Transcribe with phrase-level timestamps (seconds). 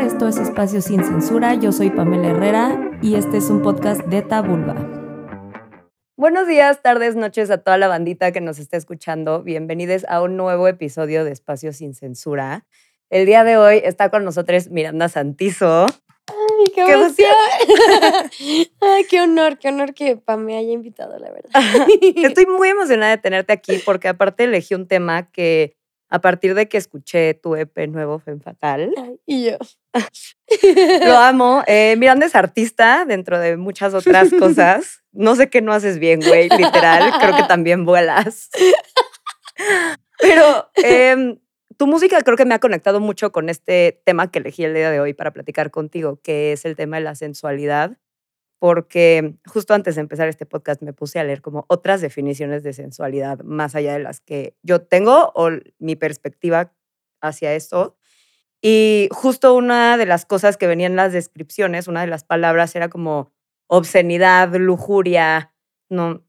[0.00, 1.54] Esto es Espacio Sin Censura.
[1.54, 4.74] Yo soy Pamela Herrera y este es un podcast de Tabulba.
[6.16, 9.42] Buenos días, tardes, noches a toda la bandita que nos está escuchando.
[9.42, 12.66] Bienvenidos a un nuevo episodio de Espacio Sin Censura.
[13.08, 15.86] El día de hoy está con nosotros Miranda Santizo.
[16.26, 17.30] Ay, qué, emoción.
[18.80, 21.50] Ay, qué honor, qué honor que Pam me haya invitado, la verdad.
[22.16, 25.74] Estoy muy emocionada de tenerte aquí porque aparte elegí un tema que
[26.08, 28.92] a partir de que escuché tu EP nuevo, Fem Fatal.
[29.26, 29.56] y yo.
[31.04, 31.62] Lo amo.
[31.66, 35.02] Eh, Miranda es artista dentro de muchas otras cosas.
[35.12, 37.12] No sé qué no haces bien, güey, literal.
[37.20, 38.50] Creo que también vuelas.
[40.20, 41.38] Pero em,
[41.76, 44.90] tu música creo que me ha conectado mucho con este tema que elegí el día
[44.90, 47.98] de hoy para platicar contigo, que es el tema de la sensualidad
[48.58, 52.72] porque justo antes de empezar este podcast me puse a leer como otras definiciones de
[52.72, 56.72] sensualidad más allá de las que yo tengo o mi perspectiva
[57.20, 57.96] hacia eso.
[58.62, 62.74] Y justo una de las cosas que venían en las descripciones, una de las palabras
[62.74, 63.30] era como
[63.68, 65.52] obscenidad, lujuria,
[65.90, 66.24] ¿no?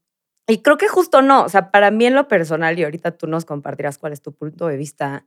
[0.46, 3.26] Y creo que justo no, o sea, para mí en lo personal, y ahorita tú
[3.26, 5.26] nos compartirás cuál es tu punto de vista,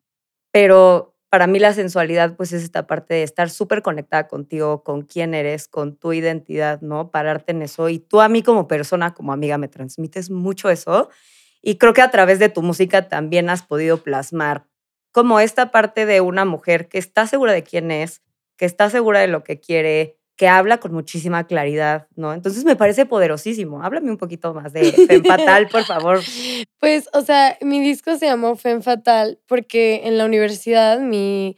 [0.51, 5.03] pero para mí la sensualidad pues es esta parte de estar súper conectada contigo, con
[5.03, 7.09] quién eres, con tu identidad, ¿no?
[7.09, 7.87] Pararte en eso.
[7.87, 11.09] Y tú a mí como persona, como amiga, me transmites mucho eso.
[11.61, 14.67] Y creo que a través de tu música también has podido plasmar
[15.13, 18.21] como esta parte de una mujer que está segura de quién es,
[18.57, 22.33] que está segura de lo que quiere, que habla con muchísima claridad, ¿no?
[22.33, 23.83] Entonces me parece poderosísimo.
[23.83, 26.19] Háblame un poquito más de Femme Fatal, por favor.
[26.79, 31.57] Pues, o sea, mi disco se llamó Femme Fatal porque en la universidad mi,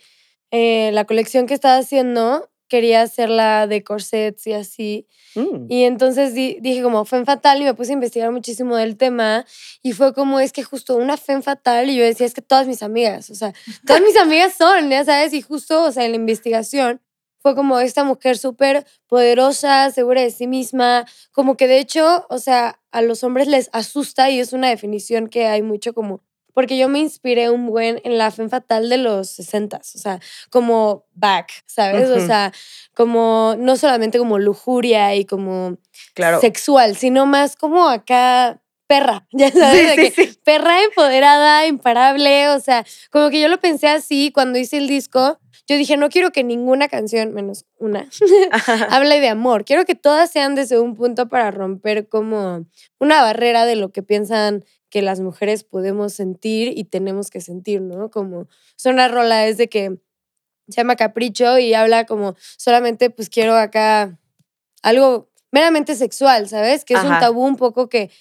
[0.51, 5.07] eh, la colección que estaba haciendo quería hacerla de corsets y así.
[5.35, 5.67] Mm.
[5.69, 9.45] Y entonces dije como Femme Fatal y me puse a investigar muchísimo del tema
[9.81, 12.67] y fue como es que justo una Femme Fatal y yo decía es que todas
[12.67, 13.53] mis amigas, o sea,
[13.87, 16.99] todas mis amigas son, ya sabes, y justo, o sea, en la investigación
[17.43, 22.39] fue como esta mujer súper poderosa, segura de sí misma, como que de hecho, o
[22.39, 26.77] sea, a los hombres les asusta y es una definición que hay mucho como, porque
[26.77, 31.05] yo me inspiré un buen en la fe fatal de los 60, o sea, como
[31.15, 32.09] back, ¿sabes?
[32.09, 32.53] O sea,
[32.95, 35.77] como no solamente como lujuria y como
[36.13, 36.39] claro.
[36.39, 43.41] sexual, sino más como acá perra, ya sabes, perra empoderada, imparable, o sea, como que
[43.41, 47.33] yo lo pensé así cuando hice el disco, yo dije, no quiero que ninguna canción,
[47.33, 48.09] menos una,
[48.89, 49.63] hable de amor.
[49.63, 52.65] Quiero que todas sean desde un punto para romper como
[52.99, 57.81] una barrera de lo que piensan que las mujeres podemos sentir y tenemos que sentir,
[57.81, 58.11] ¿no?
[58.11, 59.97] Como son una rola es de que
[60.67, 64.19] se llama Capricho y habla como solamente pues quiero acá
[64.81, 66.85] algo meramente sexual, ¿sabes?
[66.85, 68.11] Que es un tabú un poco que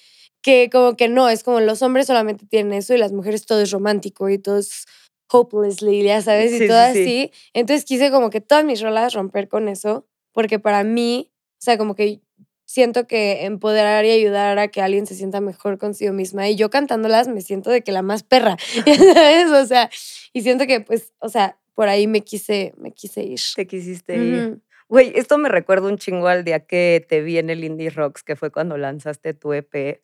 [0.41, 3.61] que como que no, es como los hombres solamente tienen eso y las mujeres todo
[3.61, 4.85] es romántico y todo es
[5.33, 7.31] hopelessly, ya sabes, y todo así.
[7.53, 11.77] Entonces quise como que todas mis rolas romper con eso, porque para mí, o sea,
[11.77, 12.21] como que
[12.65, 16.49] siento que empoderar y ayudar a que alguien se sienta mejor consigo misma.
[16.49, 19.51] Y yo cantándolas me siento de que la más perra, ¿sabes?
[19.51, 19.89] O sea,
[20.31, 23.39] y siento que pues, o sea, por ahí me quise, me quise ir.
[23.55, 24.61] Te quisiste ir.
[24.89, 28.23] Güey, esto me recuerda un chingo al día que te vi en el Indie Rocks,
[28.23, 30.01] que fue cuando lanzaste tu EP,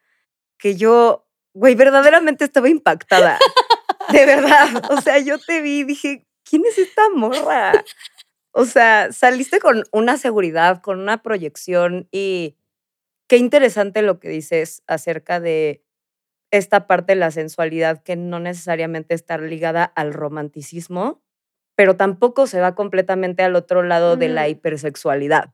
[0.58, 3.38] que yo, güey, verdaderamente estaba impactada.
[4.12, 4.92] De verdad.
[4.92, 7.84] O sea, yo te vi y dije, ¿quién es esta morra?
[8.52, 12.58] O sea, saliste con una seguridad, con una proyección y
[13.28, 15.84] qué interesante lo que dices acerca de
[16.52, 21.22] esta parte de la sensualidad que no necesariamente está ligada al romanticismo,
[21.76, 25.54] pero tampoco se va completamente al otro lado de la hipersexualidad.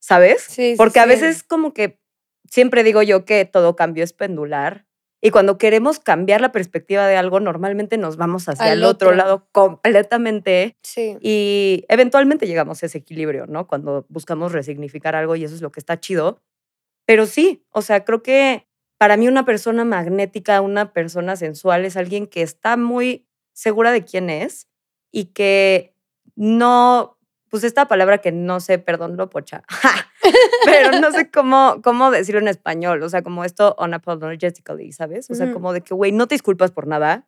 [0.00, 0.42] ¿Sabes?
[0.42, 2.00] Sí, Porque a veces como que
[2.48, 4.86] siempre digo yo que todo cambio es pendular
[5.22, 9.12] y cuando queremos cambiar la perspectiva de algo, normalmente nos vamos hacia el otro.
[9.12, 10.76] lado completamente.
[10.82, 11.16] Sí.
[11.20, 13.66] Y eventualmente llegamos a ese equilibrio, ¿no?
[13.66, 16.42] Cuando buscamos resignificar algo y eso es lo que está chido.
[17.06, 18.66] Pero sí, o sea, creo que
[18.98, 24.04] para mí una persona magnética, una persona sensual es alguien que está muy segura de
[24.04, 24.68] quién es
[25.10, 25.94] y que
[26.34, 27.15] no
[27.56, 29.62] pues esta palabra que no sé, perdón, lo pocha,
[30.66, 35.30] pero no sé cómo, cómo decirlo en español, o sea, como esto unapologetically, ¿sabes?
[35.30, 37.26] O sea, como de que, güey, no te disculpas por nada,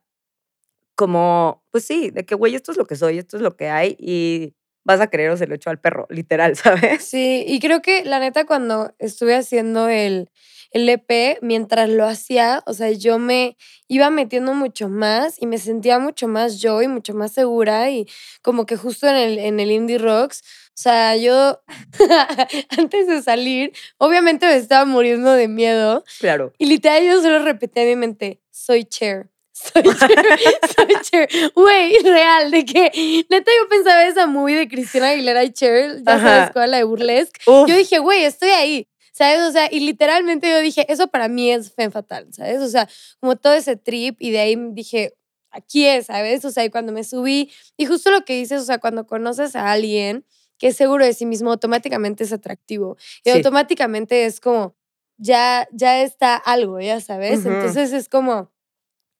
[0.93, 3.69] como, pues sí, de que, güey, esto es lo que soy, esto es lo que
[3.69, 4.53] hay y
[4.83, 7.03] vas a creer o se lo echo al perro, literal, ¿sabes?
[7.03, 10.29] Sí, y creo que la neta cuando estuve haciendo el,
[10.71, 13.57] el EP, mientras lo hacía, o sea, yo me
[13.87, 18.07] iba metiendo mucho más y me sentía mucho más yo y mucho más segura y
[18.41, 21.61] como que justo en el, en el Indie Rocks, o sea, yo
[22.77, 26.03] antes de salir, obviamente me estaba muriendo de miedo.
[26.19, 26.53] Claro.
[26.57, 29.29] Y literal yo solo repetía en mi mente, soy Cher,
[29.59, 30.25] Soy Cher,
[30.73, 31.29] soy Cher.
[31.53, 36.19] Güey, real, de que neta yo pensaba esa movie de Cristina Aguilera y Cher, ya
[36.19, 37.41] sabes cuál, la de Burlesque.
[37.45, 38.87] Yo dije, güey, estoy ahí.
[39.19, 39.49] ¿Sabes?
[39.49, 42.61] O sea, y literalmente yo dije, eso para mí es fe fatal, ¿sabes?
[42.61, 42.87] O sea,
[43.19, 45.13] como todo ese trip y de ahí dije,
[45.51, 46.45] aquí es, ¿sabes?
[46.45, 49.57] O sea, y cuando me subí, y justo lo que dices, o sea, cuando conoces
[49.57, 50.25] a alguien
[50.57, 52.95] que es seguro de sí mismo, automáticamente es atractivo.
[53.25, 54.77] Y automáticamente es como,
[55.17, 57.45] ya, ya está algo, ya sabes.
[57.45, 58.53] Entonces es como,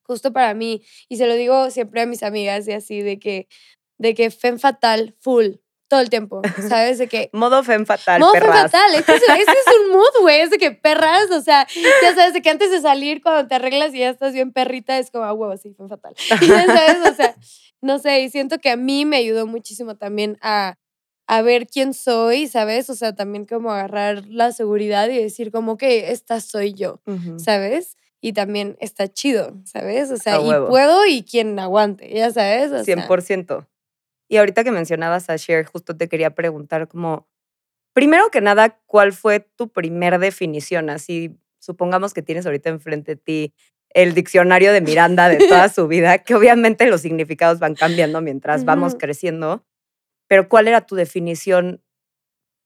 [0.04, 3.50] justo para mí, y se lo digo siempre a mis amigas y así, de que,
[3.98, 5.56] de que fen fatal, full,
[5.90, 7.00] todo el tiempo, ¿sabes?
[7.00, 7.30] De que...
[7.34, 10.72] Modo fen fatal, Modo fen fatal, este es, es un mood, güey, es de que
[10.72, 11.68] perras, o sea,
[12.02, 14.98] ya sabes, de que antes de salir, cuando te arreglas y ya estás bien perrita,
[14.98, 16.16] es como, ah, huevo, sí, fen fatal.
[16.42, 17.36] Y ya sabes, o sea,
[17.82, 20.78] no sé, y siento que a mí me ayudó muchísimo también a
[21.30, 22.90] a ver quién soy, ¿sabes?
[22.90, 27.02] O sea, también como agarrar la seguridad y decir como que esta soy yo,
[27.38, 27.98] ¿sabes?
[28.20, 30.10] Y también está chido, ¿sabes?
[30.10, 32.72] O sea, y puedo y quien aguante, ya sabes.
[32.72, 33.68] O 100%.
[34.30, 37.28] Y ahorita que mencionabas a Cher, justo te quería preguntar como,
[37.94, 40.90] primero que nada, ¿cuál fue tu primer definición?
[40.90, 43.54] Así, supongamos que tienes ahorita enfrente de ti
[43.94, 48.64] el diccionario de Miranda de toda su vida, que obviamente los significados van cambiando mientras
[48.64, 49.66] vamos creciendo
[50.30, 51.84] pero ¿cuál era tu definición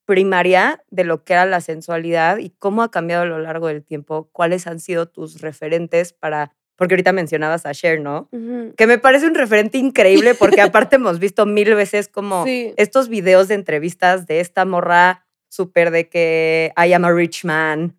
[0.05, 3.83] primaria de lo que era la sensualidad y cómo ha cambiado a lo largo del
[3.83, 4.29] tiempo?
[4.33, 8.29] ¿Cuáles han sido tus referentes para, porque ahorita mencionabas a Cher, ¿no?
[8.75, 13.47] Que me parece un referente increíble porque aparte hemos visto mil veces como estos videos
[13.47, 17.95] de entrevistas de esta morra súper de que I am a rich man.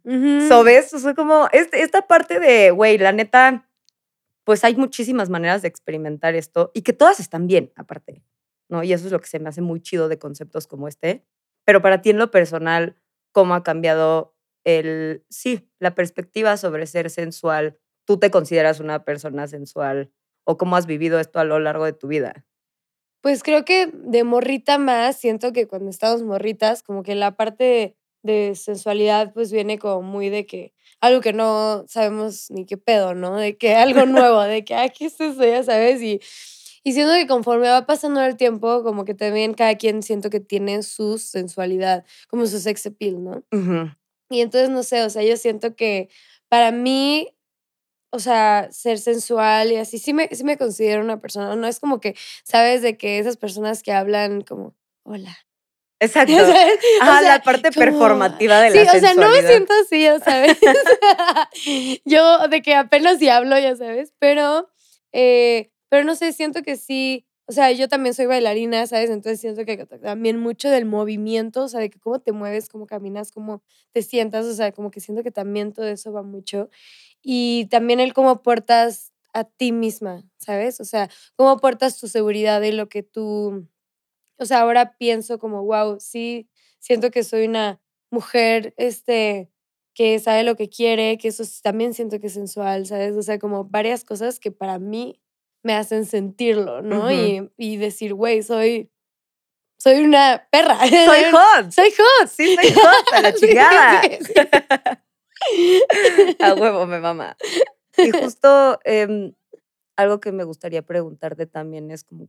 [0.48, 0.92] ¿Sabes?
[0.92, 3.68] O sea, como este, esta parte de, güey, la neta,
[4.42, 8.24] pues hay muchísimas maneras de experimentar esto y que todas están bien, aparte.
[8.68, 8.82] ¿no?
[8.82, 11.24] Y eso es lo que se me hace muy chido de conceptos como este.
[11.64, 12.96] Pero para ti en lo personal,
[13.32, 14.34] ¿cómo ha cambiado
[14.64, 17.78] el, sí, la perspectiva sobre ser sensual?
[18.04, 20.10] ¿Tú te consideras una persona sensual?
[20.44, 22.46] ¿O cómo has vivido esto a lo largo de tu vida?
[23.22, 27.96] Pues creo que de morrita más, siento que cuando estamos morritas, como que la parte
[28.22, 33.14] de, sensualidad pues viene como muy de que algo que no sabemos ni qué pedo,
[33.14, 33.36] ¿no?
[33.36, 36.20] De que algo nuevo, de que, aquí ¿qué es Ya sabes, y
[36.86, 40.38] y siento que conforme va pasando el tiempo, como que también cada quien siento que
[40.38, 43.42] tiene su sensualidad, como su sex appeal, ¿no?
[44.28, 46.10] Y entonces, no sé, o sea, yo siento que
[46.50, 47.34] para mí,
[48.14, 51.80] o sea, ser sensual y así, sí me, sí me considero una persona, no es
[51.80, 52.14] como que,
[52.44, 52.80] ¿sabes?
[52.80, 55.36] De que esas personas que hablan como, hola,
[56.00, 56.34] Exacto.
[57.00, 60.58] Ah, la parte performativa de la Sí, o sea, no me siento así, ya sabes.
[62.04, 64.68] yo de que apenas sí hablo, ya sabes, pero
[65.12, 69.10] eh, pero no sé, siento que sí, o sea, yo también soy bailarina, ¿sabes?
[69.10, 72.86] Entonces siento que también mucho del movimiento, o sea, de que cómo te mueves, cómo
[72.86, 73.62] caminas, cómo
[73.92, 76.70] te sientas, o sea, como que siento que también todo eso va mucho.
[77.24, 80.78] Y también el cómo portas a ti misma, ¿sabes?
[80.80, 83.66] O sea, cómo portas tu seguridad y lo que tú,
[84.38, 86.48] o sea, ahora pienso como, wow, sí,
[86.78, 87.80] siento que soy una
[88.10, 89.50] mujer, este,
[89.94, 93.16] que sabe lo que quiere, que eso también siento que es sensual, ¿sabes?
[93.16, 95.20] O sea, como varias cosas que para mí
[95.62, 97.10] me hacen sentirlo, ¿no?
[97.10, 98.92] y, y, decir, güey, soy,
[99.78, 100.78] soy una perra.
[100.88, 101.70] Soy hot.
[101.72, 102.28] Soy hot.
[102.28, 105.00] Sí, soy hot, a la chingada.
[106.40, 107.36] a huevo, me mama.
[107.96, 109.34] Y justo em,
[109.96, 112.28] algo que me gustaría preguntarte también es como,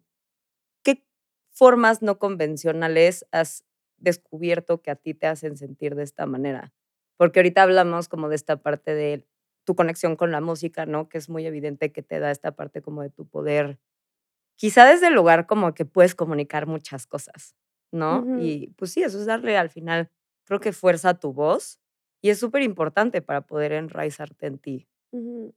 [0.84, 1.04] ¿qué
[1.52, 3.64] formas no convencionales has
[3.98, 6.74] descubierto que a ti te hacen sentir de esta manera?
[7.18, 9.26] Porque ahorita hablamos como de esta parte de
[9.64, 11.10] tu conexión con la música, ¿no?
[11.10, 13.80] Que es muy evidente que te da esta parte como de tu poder.
[14.58, 17.56] Quizá desde el lugar como que puedes comunicar muchas cosas,
[17.92, 18.40] ¿no?
[18.40, 20.12] Y pues sí, eso es darle al final,
[20.44, 21.80] creo que fuerza a tu voz
[22.26, 24.88] y es súper importante para poder enraizarte en ti.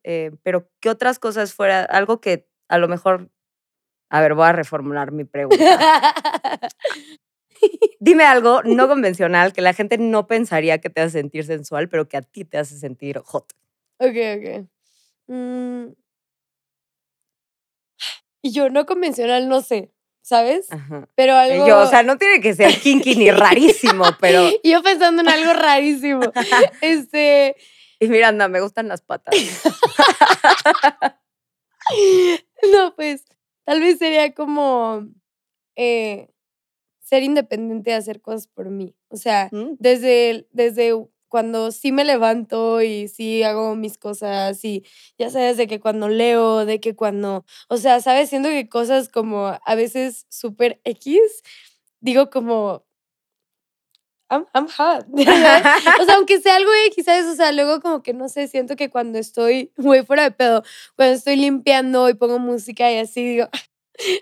[0.05, 1.83] Eh, pero, ¿qué otras cosas fuera?
[1.83, 3.31] Algo que a lo mejor,
[4.11, 5.57] a ver, voy a reformular mi pregunta.
[8.01, 12.07] Dime algo no convencional que la gente no pensaría que te hace sentir sensual, pero
[12.07, 13.51] que a ti te hace sentir hot.
[13.99, 14.69] Ok, ok.
[15.29, 15.95] Mm.
[18.43, 19.91] Y yo no convencional, no sé,
[20.23, 20.69] ¿sabes?
[21.15, 21.67] Pero algo.
[21.67, 24.49] Yo, o sea, no tiene que ser kinky ni rarísimo, pero.
[24.65, 26.21] yo pensando en algo rarísimo.
[26.81, 27.57] este.
[28.01, 29.35] Y Miranda, me gustan las patas.
[32.73, 33.25] no, pues,
[33.65, 35.09] tal vez sería como
[35.75, 36.29] eh,
[37.01, 38.95] ser independiente de hacer cosas por mí.
[39.09, 39.77] O sea, mm.
[39.79, 40.95] desde, desde
[41.29, 44.85] cuando sí me levanto y sí hago mis cosas y
[45.19, 49.09] ya sabes de que cuando leo, de que cuando, o sea, sabes, siendo que cosas
[49.09, 51.21] como a veces súper X,
[52.01, 52.85] digo como,
[54.31, 55.07] I'm, I'm hot.
[56.01, 58.77] o sea, aunque sea algo y quizás, o sea, luego como que no sé, siento
[58.77, 60.63] que cuando estoy muy fuera de pedo,
[60.97, 63.49] cuando estoy limpiando y pongo música y así, digo,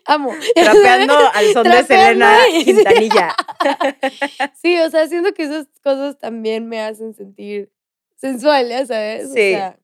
[0.05, 0.33] amo.
[0.55, 3.35] Trapeando al son de Selena Quintanilla.
[4.55, 7.71] sí, o sea, siento que esas cosas también me hacen sentir
[8.17, 9.33] sensual, ya sabes.
[9.33, 9.55] Sí.
[9.55, 9.79] O sea,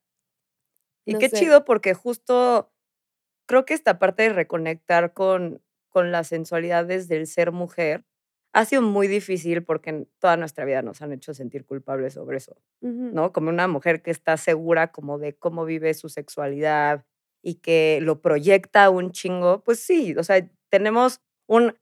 [1.05, 2.73] y qué chido porque justo
[3.47, 8.05] creo que esta parte de reconectar con, con las sensualidades del ser mujer
[8.53, 12.37] ha sido muy difícil porque en toda nuestra vida nos han hecho sentir culpables sobre
[12.37, 13.33] eso, ¿no?
[13.33, 17.05] Como una mujer que está segura como de cómo vive su sexualidad
[17.43, 21.77] y que lo proyecta un chingo, pues sí, o sea, tenemos un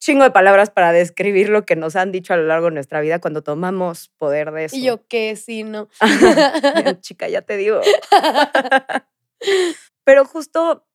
[0.00, 3.00] chingo de palabras para describir lo que nos han dicho a lo largo de nuestra
[3.00, 4.76] vida cuando tomamos poder de eso.
[4.76, 5.88] Y yo qué, sí, no.
[7.00, 7.80] Chica, ya te digo.
[10.04, 10.86] Pero justo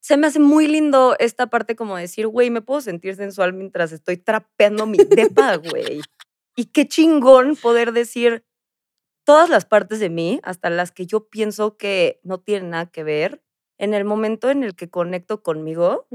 [0.00, 3.92] se me hace muy lindo esta parte como decir, güey, me puedo sentir sensual mientras
[3.92, 6.00] estoy trapeando mi depa, güey.
[6.56, 8.44] Y qué chingón poder decir
[9.28, 13.04] todas las partes de mí, hasta las que yo pienso que no tienen nada que
[13.04, 13.42] ver,
[13.76, 16.06] en el momento en el que conecto conmigo,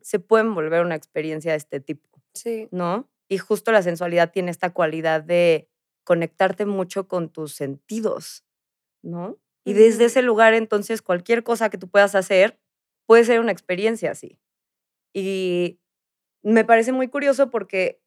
[0.00, 2.08] se pueden volver una experiencia de este tipo.
[2.32, 2.68] Sí.
[2.70, 3.10] ¿No?
[3.28, 5.68] Y justo la sensualidad tiene esta cualidad de
[6.04, 8.46] conectarte mucho con tus sentidos,
[9.02, 9.38] ¿no?
[9.66, 12.58] Y desde ese lugar, entonces, cualquier cosa que tú puedas hacer
[13.06, 14.38] puede ser una experiencia así.
[15.14, 15.78] Y
[16.42, 18.01] me parece muy curioso porque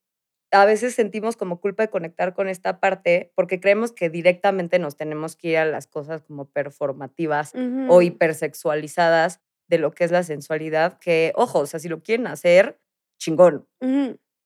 [0.55, 4.95] a veces sentimos como culpa de conectar con esta parte porque creemos que directamente nos
[4.95, 7.53] tenemos que ir a las cosas como performativas
[7.89, 12.27] o hipersexualizadas de lo que es la sensualidad, que, ojo, o sea, si lo quieren
[12.27, 12.79] hacer,
[13.19, 13.67] chingón.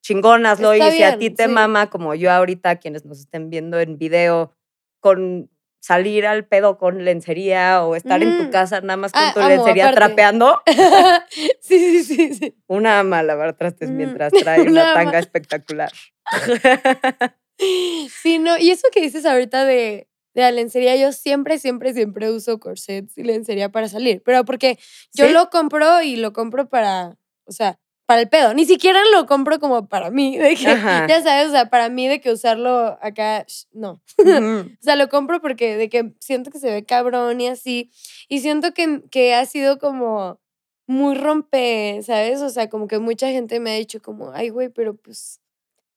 [0.02, 0.74] Chingón, hazlo.
[0.76, 4.54] y si a ti te mama, como yo ahorita, quienes nos estén viendo en video,
[5.02, 5.50] con
[5.80, 8.50] salir al pedo con lencería o estar en tu mm.
[8.52, 10.62] casa nada más con ah, tu lencería trapeando.
[11.62, 12.56] sí, sí, sí, sí.
[12.68, 15.92] Una ama lavar trastes mm, mientras trae una, tanga espectacular.
[17.58, 22.30] sí, no, y eso que dices ahorita de, de la lencería, yo siempre, siempre, siempre
[22.30, 24.78] uso corsets y lencería para salir, pero porque
[25.14, 28.56] yo lo compro y lo compro para, o sea, para el pedo.
[28.56, 30.64] Ni siquiera lo compro como para mí, de que,
[31.08, 34.02] ya sabes, o sea, para mí de que usarlo acá, no.
[34.18, 37.92] o sea, lo compro porque de que siento que se ve cabrón y así.
[38.28, 40.42] Y siento que, que ha sido como
[40.88, 42.42] muy rompe, ¿sabes?
[42.42, 45.40] O sea, como que mucha gente me ha dicho como, ay, güey, pero pues...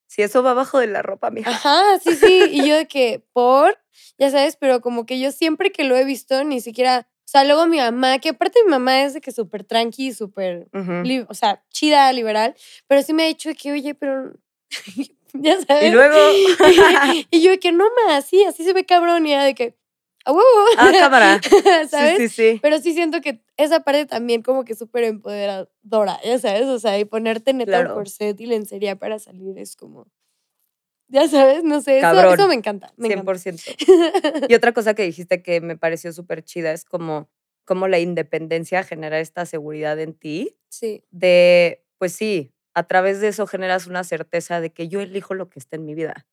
[0.05, 1.49] Si eso va abajo de la ropa, mija.
[1.49, 2.43] Ajá, sí, sí.
[2.51, 3.75] Y yo de que, por,
[4.19, 7.65] ya sabes, pero como que yo siempre que lo he visto, ni siquiera sea, luego
[7.65, 10.67] mi mamá, que aparte mi mamá es de que súper tranqui, súper,
[11.27, 12.55] o sea, chida, liberal,
[12.87, 14.33] pero sí me ha dicho que, oye, pero,
[15.33, 15.85] ya sabes.
[15.85, 16.15] Y luego.
[17.31, 19.75] y yo de que no más, sí, así se ve cabrón, y era de que,
[20.25, 20.45] a huevo.
[20.77, 21.41] Ah, cámara.
[21.89, 22.17] ¿Sabes?
[22.17, 22.59] Sí, sí, sí.
[22.61, 26.97] Pero sí siento que esa parte también como que súper empoderadora, ya sabes, o sea,
[26.99, 27.95] y ponerte neta claro.
[27.95, 30.07] corset y lencería para salir es como,
[31.13, 32.91] ya sabes, no sé, eso, eso, me encanta.
[32.97, 34.47] Me 100%.
[34.49, 37.29] y otra cosa que dijiste que me pareció súper chida es como,
[37.65, 40.57] como la independencia genera esta seguridad en ti.
[40.69, 41.03] Sí.
[41.11, 45.51] De, pues sí, a través de eso generas una certeza de que yo elijo lo
[45.51, 46.25] que está en mi vida,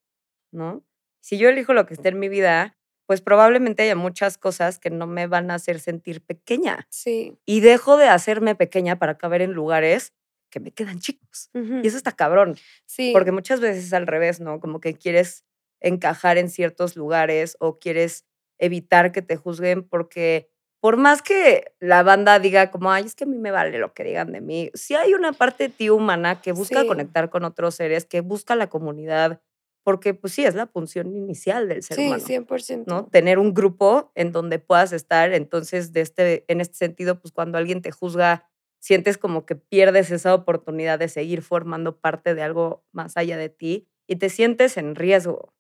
[0.51, 0.83] ¿no?
[1.21, 4.89] Si yo elijo lo que está en mi vida, pues probablemente haya muchas cosas que
[4.89, 6.87] no me van a hacer sentir pequeña.
[6.89, 7.37] Sí.
[7.45, 10.15] Y dejo de hacerme pequeña para caber en lugares
[10.51, 11.51] que me quedan chicos.
[11.55, 12.57] Y eso está cabrón.
[12.87, 13.11] Sí.
[13.13, 14.61] Porque muchas veces es al revés, ¿no?
[14.61, 15.45] Como que quieres
[15.81, 18.27] encajar en ciertos lugares o quieres
[18.59, 23.25] evitar que te juzguen porque por más que la banda diga como, ay, es que
[23.25, 25.91] a mí me vale lo que digan de mí, si hay una parte de ti
[25.91, 29.43] humana que busca conectar con otros seres, que busca la comunidad,
[29.83, 32.23] porque pues sí, es la función inicial del ser humano.
[32.25, 32.85] Sí, 100%.
[32.87, 33.07] ¿no?
[33.07, 37.59] Tener un grupo en donde puedas estar, entonces, de este, en este sentido, pues cuando
[37.59, 38.50] alguien te juzga
[38.81, 43.49] sientes como que pierdes esa oportunidad de seguir formando parte de algo más allá de
[43.51, 45.55] ti y te sientes en riesgo.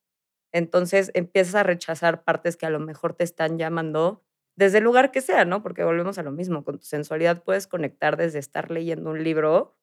[0.52, 4.24] Entonces empiezas a rechazar partes que a lo mejor te están llamando
[4.56, 5.62] desde el lugar que sea, ¿no?
[5.62, 9.76] Porque volvemos a lo mismo, con tu sensualidad puedes conectar desde estar leyendo un libro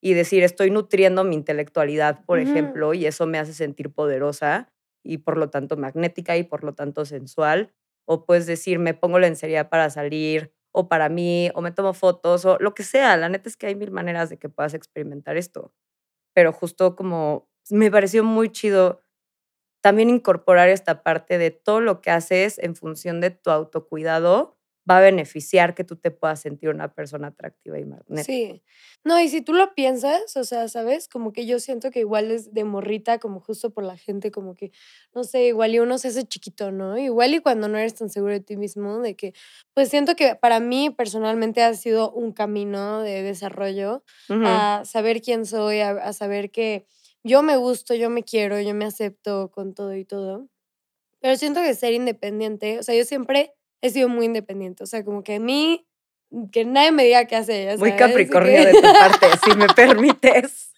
[0.00, 4.72] y decir, estoy nutriendo mi intelectualidad, por ejemplo, y eso me hace sentir poderosa
[5.04, 7.72] y por lo tanto magnética y por lo tanto sensual.
[8.04, 12.44] O puedes decir, me pongo lencería para salir o para mí, o me tomo fotos,
[12.44, 13.16] o lo que sea.
[13.16, 15.72] La neta es que hay mil maneras de que puedas experimentar esto.
[16.34, 19.02] Pero justo como me pareció muy chido
[19.82, 24.57] también incorporar esta parte de todo lo que haces en función de tu autocuidado
[24.88, 28.24] va a beneficiar que tú te puedas sentir una persona atractiva y magnética.
[28.24, 28.62] Sí.
[29.04, 31.08] No, y si tú lo piensas, o sea, ¿sabes?
[31.08, 34.54] Como que yo siento que igual es de morrita, como justo por la gente, como
[34.54, 34.70] que,
[35.14, 36.96] no sé, igual y uno se hace chiquito, ¿no?
[36.98, 39.34] Igual y cuando no eres tan seguro de ti mismo, de que,
[39.74, 45.46] pues siento que para mí personalmente ha sido un camino de desarrollo a saber quién
[45.46, 46.86] soy, a saber que
[47.24, 50.48] yo me gusto, yo me quiero, yo me acepto con todo y todo.
[51.20, 54.84] Pero siento que ser independiente, o sea, yo siempre he sido muy independiente.
[54.84, 55.86] O sea, como que a mí,
[56.52, 57.78] que nadie me diga qué hacer.
[57.78, 60.72] Muy Capricornio de tu parte, si me permites.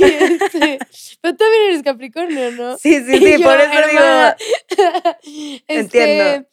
[0.00, 0.78] Este,
[1.20, 2.78] pero también eres Capricornio, ¿no?
[2.78, 5.62] Sí, sí, sí, por eso digo.
[5.68, 6.46] Entiendo.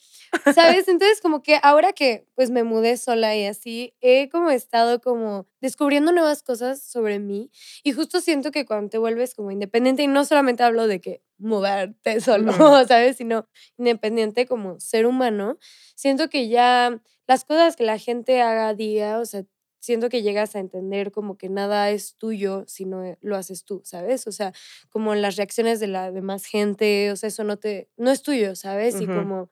[0.53, 0.87] ¿Sabes?
[0.87, 5.47] Entonces, como que ahora que pues me mudé sola y así, he como estado como
[5.61, 7.51] descubriendo nuevas cosas sobre mí
[7.83, 11.21] y justo siento que cuando te vuelves como independiente, y no solamente hablo de que
[11.37, 12.51] mudarte solo,
[12.87, 13.17] ¿sabes?
[13.17, 15.57] Sino independiente como ser humano,
[15.95, 19.43] siento que ya las cosas que la gente haga día, o sea,
[19.79, 23.81] siento que llegas a entender como que nada es tuyo si no lo haces tú,
[23.85, 24.27] ¿sabes?
[24.27, 24.53] O sea,
[24.89, 28.55] como las reacciones de la demás gente, o sea, eso no te, no es tuyo,
[28.55, 28.99] ¿sabes?
[28.99, 29.49] Y como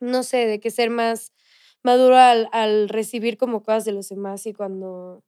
[0.00, 1.32] no sé, de que ser más
[1.82, 5.22] maduro al, al recibir como cosas de los demás y cuando,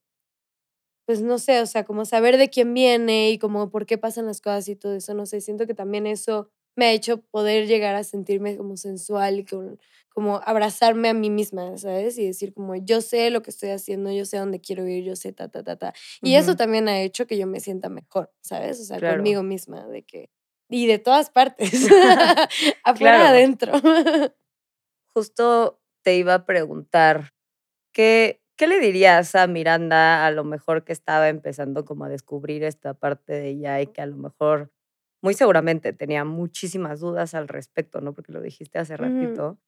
[1.07, 4.27] pues no sé, o sea, como saber de quién viene y como por qué pasan
[4.27, 7.67] las cosas y todo eso, no sé, siento que también eso me ha hecho poder
[7.67, 9.77] llegar a sentirme como sensual y como,
[10.11, 12.17] como abrazarme a mí misma, ¿sabes?
[12.19, 15.05] Y decir como yo sé lo que estoy haciendo, yo sé a dónde quiero ir,
[15.05, 15.93] yo sé ta, ta, ta, ta.
[16.23, 18.81] Y eso también ha hecho que yo me sienta mejor, ¿sabes?
[18.81, 20.31] O sea, conmigo misma, de que...
[20.71, 21.71] Y de todas partes,
[22.85, 23.73] afuera, adentro
[25.15, 27.31] justo te iba a preguntar,
[27.93, 32.65] ¿qué, ¿qué le dirías a Miranda a lo mejor que estaba empezando como a descubrir
[32.65, 34.73] esta parte de ella y que a lo mejor
[35.23, 38.15] muy seguramente tenía muchísimas dudas al respecto, ¿no?
[38.15, 39.59] Porque lo dijiste hace ratito.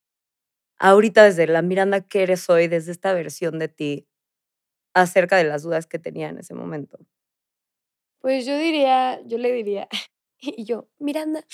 [0.79, 4.09] Ahorita desde la Miranda que eres hoy, desde esta versión de ti,
[4.95, 6.99] acerca de las dudas que tenía en ese momento.
[8.21, 9.89] Pues yo diría, yo le diría,
[10.57, 11.45] Y yo, Miranda.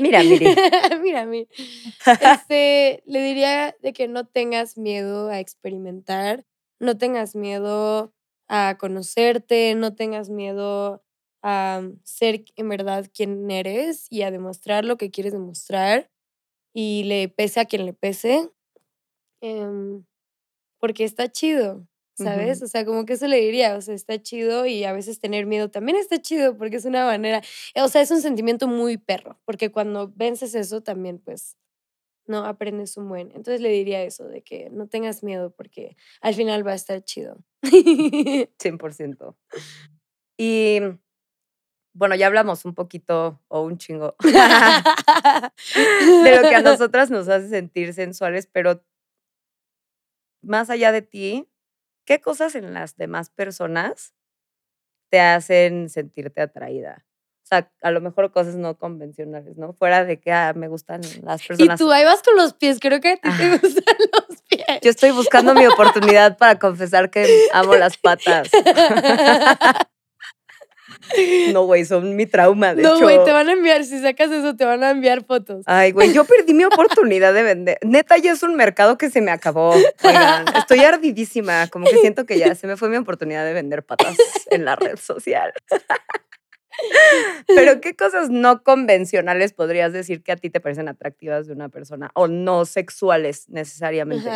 [0.00, 0.54] mira, mire.
[1.02, 1.48] mira, mira.
[2.20, 6.46] Este, le diría de que no tengas miedo a experimentar,
[6.80, 8.12] no tengas miedo
[8.48, 11.04] a conocerte, no tengas miedo
[11.42, 16.10] a ser en verdad quien eres y a demostrar lo que quieres demostrar
[16.74, 18.50] y le pese a quien le pese.
[19.40, 20.04] Em,
[20.80, 21.86] porque está chido.
[22.14, 22.62] ¿Sabes?
[22.62, 25.46] O sea, como que eso le diría, o sea, está chido y a veces tener
[25.46, 27.42] miedo también está chido porque es una manera,
[27.76, 31.56] o sea, es un sentimiento muy perro, porque cuando vences eso también, pues,
[32.26, 33.28] no aprendes un buen.
[33.28, 37.02] Entonces le diría eso, de que no tengas miedo porque al final va a estar
[37.02, 37.38] chido.
[37.62, 39.36] 100%.
[40.38, 40.80] Y
[41.92, 44.30] bueno, ya hablamos un poquito o un chingo de
[46.36, 48.82] lo que a nosotras nos hace sentir sensuales, pero
[50.42, 51.48] más allá de ti,
[52.10, 54.14] ¿qué cosas en las demás personas
[55.12, 57.06] te hacen sentirte atraída?
[57.44, 59.74] O sea, a lo mejor cosas no convencionales, ¿no?
[59.74, 61.78] Fuera de que ah, me gustan las personas.
[61.80, 64.80] Y tú ahí vas con los pies, creo que a ti te gustan los pies.
[64.82, 68.50] Yo estoy buscando mi oportunidad para confesar que amo las patas.
[71.52, 73.04] No, güey, son mi trauma, de no, hecho.
[73.04, 75.62] Güey, te van a enviar, si sacas eso, te van a enviar fotos.
[75.66, 77.78] Ay, güey, yo perdí mi oportunidad de vender.
[77.82, 79.74] Neta, ya es un mercado que se me acabó.
[80.02, 83.82] Oigan, estoy ardidísima, como que siento que ya se me fue mi oportunidad de vender
[83.82, 84.16] patas
[84.50, 85.52] en la red social.
[87.46, 91.68] Pero, ¿qué cosas no convencionales podrías decir que a ti te parecen atractivas de una
[91.68, 94.30] persona o no sexuales necesariamente?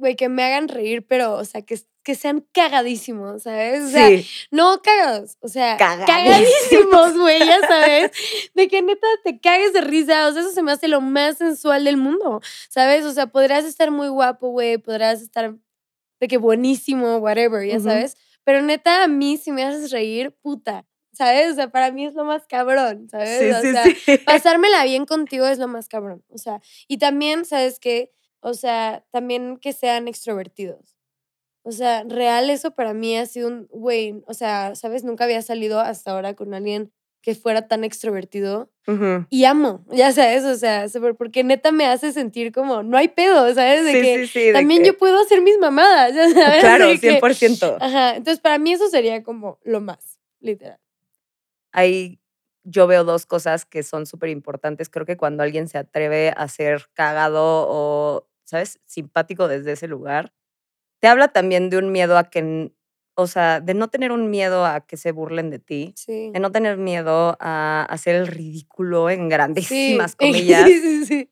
[0.00, 3.84] Güey, que me hagan reír, pero, o sea, que que sean cagadísimos, ¿sabes?
[3.84, 4.26] O sea, sí.
[4.50, 8.10] no cagados, o sea, cagadísimos, güey, ya sabes.
[8.54, 11.38] De que neta te cagues de risa, o sea, eso se me hace lo más
[11.38, 13.04] sensual del mundo, ¿sabes?
[13.04, 15.54] O sea, podrás estar muy guapo, güey, podrás estar
[16.20, 18.16] de que buenísimo, whatever, ya sabes.
[18.44, 21.52] Pero neta, a mí, si me haces reír, puta, ¿sabes?
[21.52, 23.38] O sea, para mí es lo más cabrón, ¿sabes?
[23.38, 24.18] Sí, o sea, sí.
[24.26, 26.24] pasármela bien contigo es lo más cabrón.
[26.28, 28.10] O sea, y también, ¿sabes qué?
[28.40, 30.96] O sea, también que sean extrovertidos.
[31.62, 35.04] O sea, real eso para mí ha sido un, güey, o sea, ¿sabes?
[35.04, 36.90] Nunca había salido hasta ahora con alguien
[37.22, 38.70] que fuera tan extrovertido
[39.28, 43.54] y amo, ya sabes, o sea, porque neta me hace sentir como, no hay pedo,
[43.54, 43.84] ¿sabes?
[43.84, 46.60] De que sí, sí, también yo puedo hacer mis mamadas, ya sabes.
[46.60, 47.76] Claro, 100%.
[47.80, 50.80] ajá, entonces para mí eso sería como lo más, literal.
[51.72, 52.20] Ahí
[52.64, 54.88] yo veo dos cosas que son súper importantes.
[54.88, 58.80] Creo que cuando alguien se atreve a ser cagado o, ¿sabes?
[58.84, 60.32] Simpático desde ese lugar,
[61.00, 62.72] te habla también de un miedo a que,
[63.14, 66.50] o sea, de no tener un miedo a que se burlen de ti, de no
[66.50, 70.66] tener miedo a hacer el ridículo en grandísimas comillas.
[70.66, 71.30] Sí, sí, sí.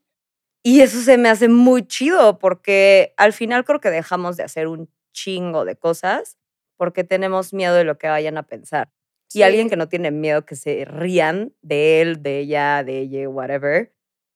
[0.63, 4.69] Y eso se me hace muy chido porque al final creo que dejamos de hacer
[4.69, 6.37] un chingo de cosas
[6.77, 8.93] porque tenemos miedo de lo que vayan a pensar.
[9.35, 13.29] Y alguien que no tiene miedo que se rían de él, de ella, de ella,
[13.29, 13.93] whatever,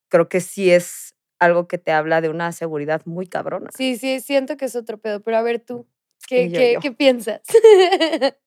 [0.08, 3.70] creo que sí es algo que te habla de una seguridad muy cabrona.
[3.76, 5.86] Sí, sí, siento que es otro pedo, pero a ver tú,
[6.28, 7.40] ¿qué, qué, ¿qué piensas?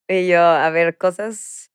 [0.08, 1.72] Y yo, a ver, cosas.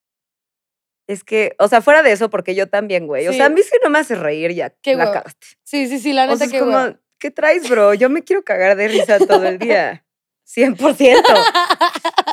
[1.07, 3.27] Es que, o sea, fuera de eso, porque yo también, güey.
[3.27, 4.71] O sea, a mí sí no me hace reír ya.
[4.71, 5.47] Qué la cagaste.
[5.65, 7.01] Sí, sí, sí, la O neta sea, es que como, hueva.
[7.19, 7.95] ¿qué traes, bro?
[7.95, 10.05] Yo me quiero cagar de risa todo el día.
[10.47, 11.23] 100%.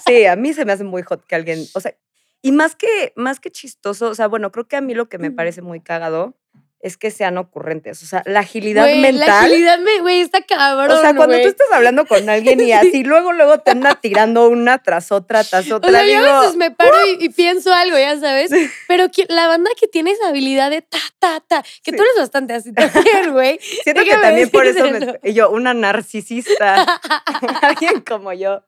[0.06, 1.96] Sí, a mí se me hace muy hot que alguien, o sea,
[2.42, 5.18] y más que, más que chistoso, o sea, bueno, creo que a mí lo que
[5.18, 6.38] me parece muy cagado
[6.80, 9.26] es que sean ocurrentes, o sea, la agilidad mental.
[9.28, 10.96] La agilidad, güey, está cabrón.
[10.96, 14.48] o sea, cuando tú estás hablando con alguien y así, luego, luego te anda tirando
[14.48, 17.74] una tras otra, tras O otra, sea, yo a veces me paro y, y pienso
[17.74, 18.52] algo, ya sabes.
[18.88, 21.98] Pero que- la banda que tiene esa habilidad de ta, ta, ta, que Sí.
[21.98, 23.60] tú eres bastante así también, güey.
[23.84, 26.84] siento que también por eso me, yo, una narcisista,
[27.64, 28.64] alguien como yo.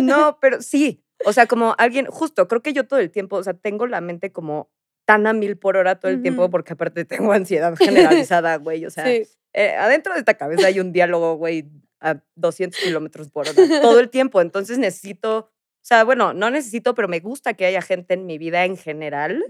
[0.00, 1.04] No, pero sí.
[1.24, 4.00] O sea, como alguien, justo, creo que yo todo el tiempo, o sea, tengo la
[4.00, 4.70] mente como
[5.08, 8.84] tan a mil por hora todo el tiempo, porque aparte tengo ansiedad generalizada, güey.
[8.84, 9.22] O sea, Sí.
[9.54, 11.64] eh, adentro de esta cabeza hay un diálogo, güey,
[12.00, 14.42] a 200 kilómetros por hora todo el tiempo.
[14.42, 18.36] Entonces necesito, o sea, bueno, no necesito, pero me gusta que haya gente en mi
[18.36, 19.42] vida en general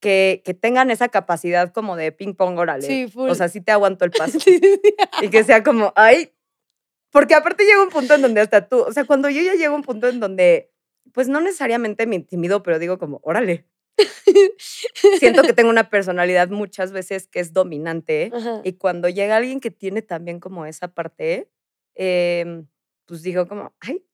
[0.00, 2.86] que, que tengan esa capacidad como de ping pong, órale.
[2.86, 3.30] Sí, full.
[3.30, 4.38] O sea, sí te aguanto el paso.
[4.38, 4.80] Sí, sí.
[5.22, 6.30] y que sea como, ay,
[7.10, 9.72] porque aparte llega un punto en donde hasta tú, o sea, cuando yo ya llego
[9.72, 10.70] a un punto en donde,
[11.12, 13.66] pues no necesariamente me intimido, pero digo como, órale.
[15.18, 18.60] Siento que tengo una personalidad muchas veces que es dominante Ajá.
[18.64, 21.50] y cuando llega alguien que tiene también como esa parte,
[21.94, 22.66] em,
[23.06, 24.04] pues digo como, ay,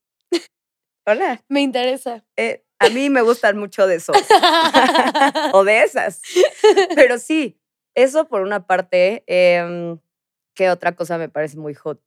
[1.06, 2.24] hola, Me interesa.
[2.36, 4.16] eh, a mí me gustan mucho de esos
[5.52, 6.20] o de esas.
[6.94, 7.58] Pero sí,
[7.94, 9.22] eso por una parte.
[9.26, 9.98] em,
[10.54, 12.00] ¿Qué otra cosa me parece muy hot?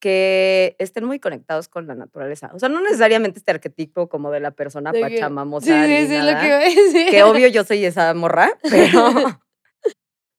[0.00, 2.50] Que estén muy conectados con la naturaleza.
[2.54, 5.86] O sea, no necesariamente este arquetipo como de la persona pachamamosa.
[5.86, 7.10] Sí, sí, es lo nada, que iba a decir.
[7.10, 9.40] que obvio yo soy esa morra, pero,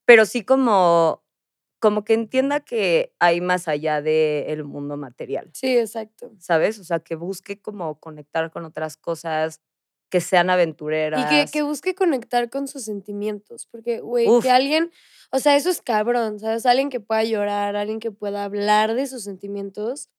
[0.05, 1.23] pero sí como,
[1.79, 5.49] como que entienda que hay más allá del mundo material.
[5.53, 6.31] Sí, exacto.
[6.39, 6.79] ¿sabes?
[6.79, 9.61] O sea, que busque como conectar con otras cosas,
[10.09, 11.31] que sean aventureras.
[11.31, 14.91] Y que, que busque conectar con sus sentimientos, porque, güey, que alguien,
[15.31, 16.65] o sea, eso es cabrón, ¿sabes?
[16.65, 20.09] Alguien que pueda llorar, alguien que pueda hablar de sus sentimientos,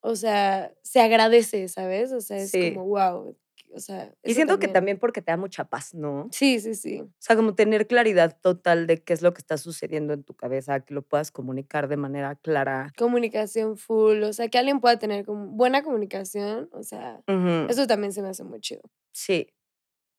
[0.00, 2.12] o sea, se agradece, ¿sabes?
[2.12, 2.74] O sea, es Sí.
[2.74, 3.36] como, wow,
[3.74, 4.12] o sea.
[4.22, 6.22] y siento que también porque te da mucha paz, ¿no?
[6.24, 7.02] O Sí, sí, sí.
[7.18, 10.80] sea, como tener claridad total de qué es lo que está sucediendo en tu cabeza,
[10.80, 12.92] que lo puedas comunicar de manera clara.
[12.98, 17.20] Comunicación full, o sea, que alguien pueda tener como buena comunicación, o sea,
[17.68, 18.82] eso también se me hace muy chido.
[19.14, 19.48] Sí.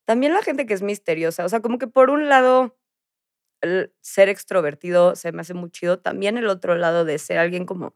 [0.06, 2.78] También la gente que es misteriosa, o sea, como que por un lado
[3.62, 7.66] el ser extrovertido se me hace muy chido, también el otro lado de ser alguien
[7.66, 7.96] como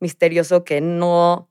[0.00, 1.50] misterioso que no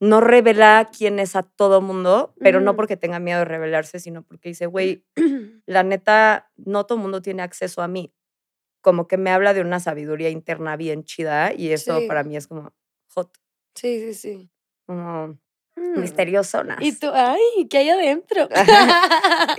[0.00, 4.22] no revela quién es a todo mundo, pero no porque tenga miedo de revelarse, sino
[4.24, 5.06] porque dice, güey,
[5.66, 8.14] la neta, no todo mundo tiene acceso a mí.
[8.82, 12.08] Como que me habla de una sabiduría interna bien chida y eso Sí.
[12.08, 12.72] para mí es como
[13.14, 13.32] hot,
[13.76, 14.50] Sí, sí, sí.
[14.86, 15.38] como
[15.76, 16.00] Mm.
[16.00, 16.62] misterioso.
[16.80, 18.48] Y tú, ay, ¿qué hay adentro?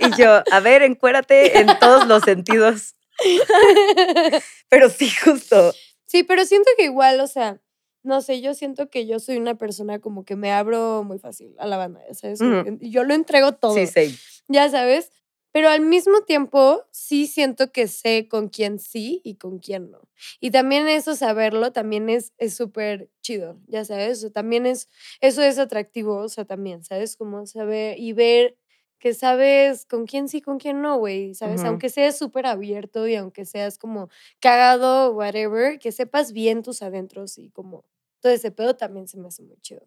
[0.00, 2.94] Y yo, a ver, encuérate en todos los sentidos.
[4.68, 5.72] Pero sí, justo.
[6.06, 7.60] Sí, pero siento que igual, o sea,
[8.04, 11.54] no sé, yo siento que yo soy una persona como que me abro muy fácil
[11.58, 12.38] a la banda, ¿sabes?
[12.38, 14.16] Que yo lo entrego todo, Sí, sí.
[14.46, 15.10] ya sabes,
[15.54, 20.00] pero al mismo tiempo sí siento que sé con quién sí y con quién no.
[20.40, 24.88] Y también eso, saberlo, también es es súper chido, ya sabes, también es,
[25.20, 27.16] eso es atractivo, o sea, también, ¿sabes?
[27.16, 28.58] Como saber y ver
[28.98, 31.62] que sabes con quién sí, con quién no, güey, ¿sabes?
[31.62, 34.08] Aunque seas súper abierto y aunque seas como
[34.40, 37.84] cagado, whatever, que sepas bien tus adentros y como
[38.20, 39.82] todo ese pedo también se me hace muy chido.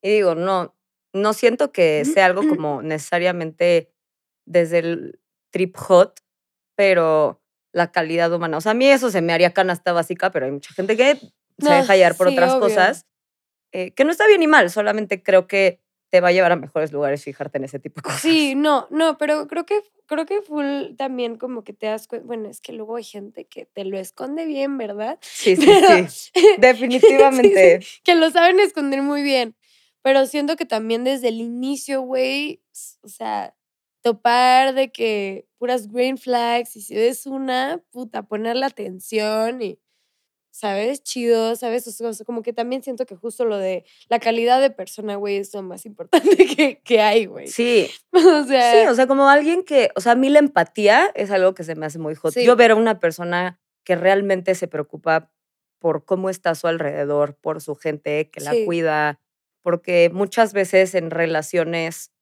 [0.00, 0.76] Y digo, no,
[1.12, 3.90] no siento que sea algo como necesariamente
[4.50, 6.20] desde el trip hot,
[6.74, 7.40] pero
[7.72, 8.56] la calidad humana.
[8.56, 11.16] O sea, a mí eso se me haría canasta básica, pero hay mucha gente que
[11.16, 12.60] se No, deja hallar por sí, otras obvio.
[12.60, 13.06] cosas,
[13.72, 16.56] eh, que no está bien ni mal, solamente creo que te va a llevar a
[16.56, 18.20] mejores lugares fijarte en ese tipo de cosas.
[18.20, 22.26] Sí, no, no, pero creo que creo que full también como que te das cuenta,
[22.26, 25.18] bueno, es que luego hay gente que te lo esconde bien, ¿verdad?
[25.20, 26.32] Sí, sí, Pero- sí.
[26.58, 27.80] Definitivamente.
[28.02, 29.54] que lo saben esconder muy bien.
[30.02, 32.62] Pero siento que también desde el inicio, güey,
[33.02, 33.54] o sea,
[34.02, 39.78] topar de que puras green flags y si ves una, puta, ponerle atención y,
[40.52, 41.02] ¿sabes?
[41.02, 41.86] Chido, ¿sabes?
[41.86, 44.70] O sea, o sea, como que también siento que justo lo de la calidad de
[44.70, 46.20] persona, güey, es lo más importante
[46.58, 47.48] que, que hay, güey.
[47.48, 51.10] Sí, O sea, sí, o sea, como alguien que, o sea, a mí la empatía
[51.14, 52.32] es algo que se me hace muy hot.
[52.34, 52.44] Sí.
[52.44, 55.30] Yo ver a una persona que realmente se preocupa
[55.78, 58.64] por cómo está a su alrededor, por su gente, que la Sí.
[58.66, 59.20] cuida,
[59.62, 62.12] porque muchas veces en relaciones,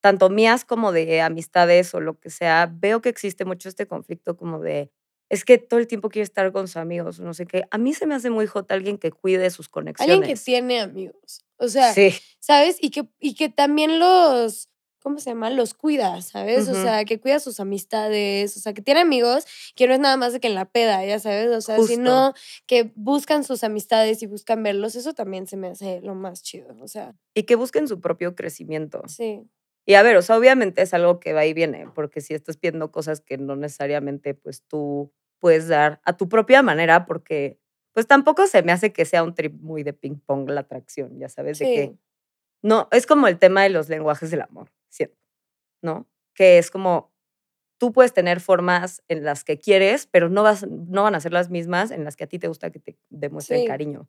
[0.00, 4.36] tanto mías como de amistades o lo que sea, veo que existe mucho este conflicto
[4.36, 4.90] como de,
[5.28, 7.64] es que todo el tiempo quiere estar con sus amigos, no sé qué.
[7.70, 10.12] A mí se me hace muy hot alguien que cuide sus conexiones.
[10.12, 11.44] alguien que tiene amigos.
[11.56, 11.94] O sea,
[12.40, 12.78] ¿sabes?
[12.80, 14.70] Y que, y que también los,
[15.02, 15.50] ¿cómo se llama?
[15.50, 16.68] Los cuida, ¿sabes?
[16.68, 19.44] O sea, que cuida sus amistades, o sea, que tiene amigos,
[19.76, 22.34] que no es nada más de que en la peda, ya sabes, o sea, sino
[22.66, 26.74] que buscan sus amistades y buscan verlos, eso también se me hace lo más chido,
[26.80, 27.14] o sea.
[27.34, 29.02] Y que busquen su propio crecimiento.
[29.06, 29.42] Sí.
[29.86, 32.56] Y a ver, o sea, obviamente es algo que va y viene, porque si estás
[32.56, 37.58] pidiendo cosas que no necesariamente pues tú puedes dar a tu propia manera, porque
[37.92, 41.18] pues tampoco se me hace que sea un trip muy de ping pong la atracción,
[41.18, 41.96] ya sabes, de que
[42.62, 45.18] no, es como el tema de los lenguajes del amor, ¿cierto?
[45.82, 46.06] ¿No?
[46.34, 47.10] Que es como
[47.78, 51.32] tú puedes tener formas en las que quieres, pero no, vas, no van a ser
[51.32, 54.06] las mismas en las que a ti te gusta que te demuestren cariño,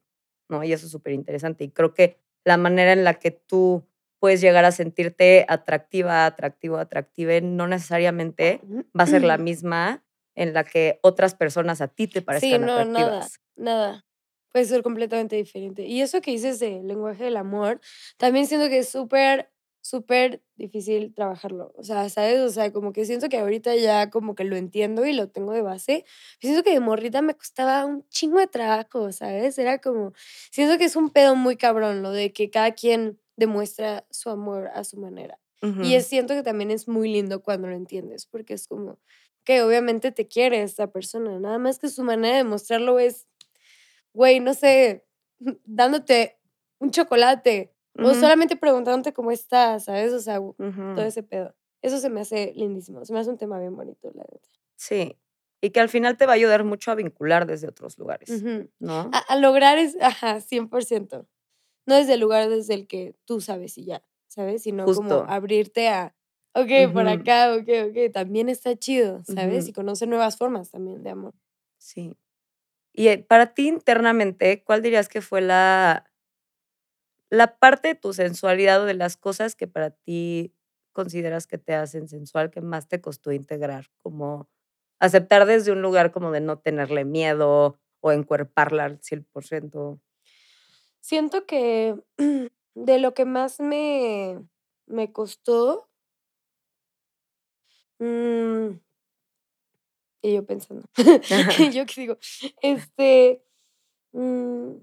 [0.49, 0.61] ¿no?
[0.65, 1.63] Y eso es súper interesante.
[1.63, 3.87] Y creo que la manera en la que tú
[4.21, 8.61] puedes llegar a sentirte atractiva, atractivo, atractiva, no necesariamente
[8.97, 10.05] va a ser la misma
[10.35, 13.39] en la que otras personas a ti te parezcan sí, no, atractivas.
[13.55, 14.05] Nada, nada
[14.51, 15.85] puede ser completamente diferente.
[15.87, 17.79] Y eso que dices del lenguaje del amor,
[18.17, 19.49] también siento que es súper,
[19.81, 21.73] súper difícil trabajarlo.
[21.77, 22.39] O sea, ¿sabes?
[22.39, 25.53] O sea, como que siento que ahorita ya como que lo entiendo y lo tengo
[25.53, 26.05] de base.
[26.39, 29.57] Siento que de morrita me costaba un chingo de trabajo, ¿sabes?
[29.57, 30.13] Era como,
[30.51, 34.69] siento que es un pedo muy cabrón lo de que cada quien demuestra su amor
[34.73, 35.39] a su manera.
[35.83, 38.97] Y es, siento que también es muy lindo cuando lo entiendes, porque es como
[39.43, 43.27] que obviamente te quiere esta persona, nada más que su manera de mostrarlo es
[44.13, 45.05] güey, no sé,
[45.65, 46.37] dándote
[46.79, 50.13] un chocolate o solamente preguntándote cómo estás, ¿sabes?
[50.13, 51.53] O sea, todo ese pedo.
[51.81, 54.49] Eso se me hace lindísimo, se me hace un tema bien bonito, la verdad.
[54.77, 55.17] Sí,
[55.59, 58.43] y que al final te va a ayudar mucho a vincular desde otros lugares,
[58.79, 59.11] ¿no?
[59.11, 61.27] A, lograr es, ajá, 100%.
[61.85, 64.63] No desde el lugar desde el que tú sabes y ya, ¿sabes?
[64.63, 66.15] Sino como abrirte a,
[66.53, 69.67] ok, por acá, ok, ok, también está chido, ¿sabes?
[69.67, 71.33] Y conocer nuevas formas también de amor.
[71.77, 72.15] Sí.
[72.93, 76.11] Y eh, para ti internamente, ¿cuál dirías que fue la,
[77.29, 80.53] la parte de tu sensualidad o de las cosas que para ti
[80.93, 83.87] consideras que te hacen sensual que más te costó integrar?
[84.01, 84.49] Como
[84.99, 90.01] aceptar desde un lugar como de no tenerle miedo o encuerparla al 100%.
[91.01, 91.95] Siento que
[92.75, 94.39] de lo que más me,
[94.87, 95.89] me costó,
[97.99, 98.79] mmm,
[100.21, 100.83] y yo pensando,
[101.73, 102.17] yo que digo,
[102.61, 103.43] este,
[104.13, 104.73] mm,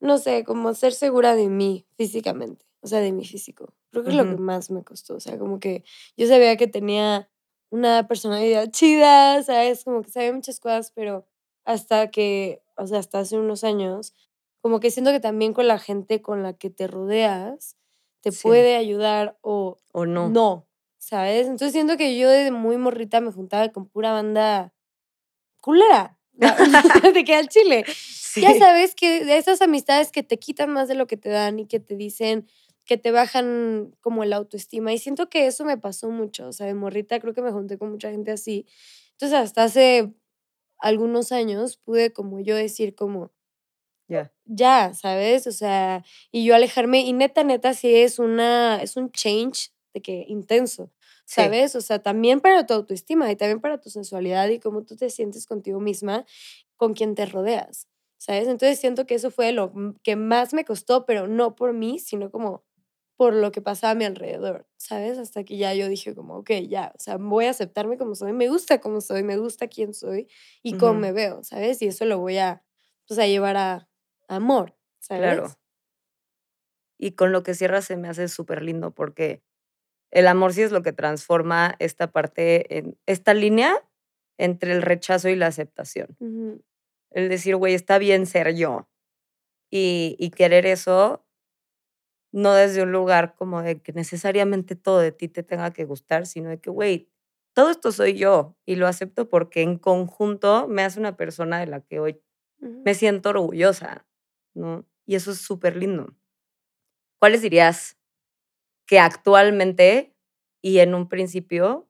[0.00, 3.74] no sé, como ser segura de mí físicamente, o sea, de mi físico.
[3.90, 5.84] Creo que es lo que más me costó, o sea, como que
[6.16, 7.30] yo sabía que tenía
[7.70, 9.84] una personalidad chida, ¿sabes?
[9.84, 11.26] Como que sabía muchas cosas, pero
[11.64, 14.14] hasta que, o sea, hasta hace unos años,
[14.60, 17.76] como que siento que también con la gente con la que te rodeas,
[18.20, 20.28] te puede ayudar o, o no.
[20.28, 20.66] No,
[20.98, 21.46] ¿sabes?
[21.46, 24.74] Entonces siento que yo desde muy morrita me juntaba con pura banda
[25.60, 26.18] culera.
[27.12, 27.84] te queda el chile.
[28.36, 31.58] Ya sabes que de esas amistades que te quitan más de lo que te dan
[31.58, 32.46] y que te dicen
[32.84, 34.92] que te bajan como el autoestima.
[34.92, 36.48] Y siento que eso me pasó mucho.
[36.48, 38.66] O sea, de morrita creo que me junté con mucha gente así.
[39.12, 40.12] Entonces, hasta hace
[40.78, 43.32] algunos años pude como yo decir como,
[44.10, 45.46] ya, ya, ¿sabes?
[45.46, 47.00] O sea, y yo alejarme.
[47.00, 50.90] Y neta, neta, sí es una, es un change de que intenso.
[51.26, 51.76] ¿sabes?
[51.76, 55.10] O sea, también para tu autoestima y también para tu sensualidad y cómo tú te
[55.10, 56.26] sientes contigo misma,
[56.76, 57.86] con quien te rodeas,
[58.18, 58.48] ¿sabes?
[58.48, 62.32] Entonces siento que eso fue lo que más me costó, pero no por mí, sino
[62.32, 62.64] como
[63.16, 65.18] por lo que pasaba a mi alrededor, ¿sabes?
[65.18, 68.32] Hasta que ya yo dije como, ok, ya, o sea, voy a aceptarme como soy,
[68.32, 70.26] me gusta como soy, me gusta quién soy
[70.62, 71.82] y cómo me veo, ¿sabes?
[71.82, 72.64] Y eso lo voy a,
[73.06, 73.89] pues, a llevar a,
[74.30, 75.22] amor, ¿sabes?
[75.22, 75.48] Claro.
[76.98, 79.42] Y con lo que cierras se me hace súper lindo porque
[80.10, 83.74] el amor sí es lo que transforma esta parte, en, esta línea
[84.38, 86.16] entre el rechazo y la aceptación.
[87.10, 88.88] El decir, güey, está bien ser yo.
[89.70, 91.24] Y, y, querer eso,
[92.32, 96.26] no desde un lugar como de que necesariamente todo de ti te tenga que gustar,
[96.26, 97.08] sino de que, güey,
[97.54, 101.66] todo esto soy yo y lo acepto porque en conjunto me hace una persona de
[101.66, 102.20] la que hoy
[102.58, 104.06] me siento orgullosa,
[104.60, 104.86] ¿no?
[105.06, 106.14] Y eso es súper lindo.
[107.18, 107.98] ¿Cuáles dirías
[108.86, 110.14] que actualmente
[110.62, 111.88] y en un principio,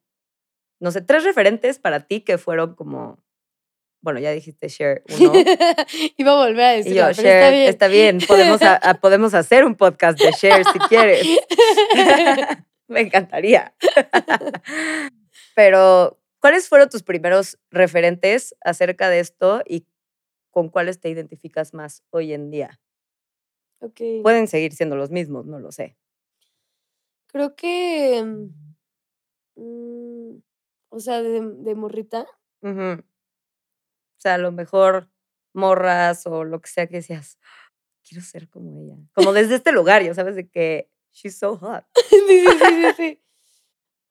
[0.80, 3.22] no sé, tres referentes para ti que fueron como,
[4.00, 5.32] bueno, ya dijiste Share uno.
[6.16, 6.96] Iba a volver a decir.
[6.98, 8.18] está bien.
[8.26, 8.60] Podemos,
[9.00, 11.26] podemos hacer un podcast de Share si quieres.
[12.88, 13.74] Me encantaría.
[15.54, 19.86] Pero, ¿cuáles fueron tus primeros referentes acerca de esto y
[20.50, 22.80] con cuáles te identificas más hoy en día?
[23.80, 24.22] Okay.
[24.22, 25.96] Pueden seguir siendo los mismos, no lo sé.
[27.28, 28.22] Creo que,
[29.56, 30.36] mm,
[30.90, 32.26] o sea, de, de morrita.
[32.62, 33.02] O
[34.18, 35.08] sea, a lo mejor
[35.54, 37.38] morras o lo que sea que seas.
[38.06, 38.96] quiero ser como ella.
[39.14, 41.84] Como desde este lugar, ya sabes, de que she's so hot.
[42.10, 43.22] sí, sí, sí, sí.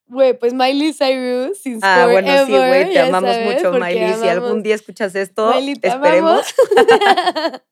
[0.10, 4.14] Güey, pues Miley Cyrus, sin Ah, bueno, sí, güey, te amamos mucho, Miley.
[4.16, 6.46] Si algún día escuchas esto, Miley, te esperemos.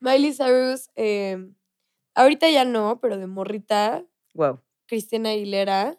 [0.00, 1.48] Miley Cyrus, eh,
[2.14, 4.60] ahorita ya no, pero de morrita, Wow.
[4.86, 5.98] Cristina Aguilera.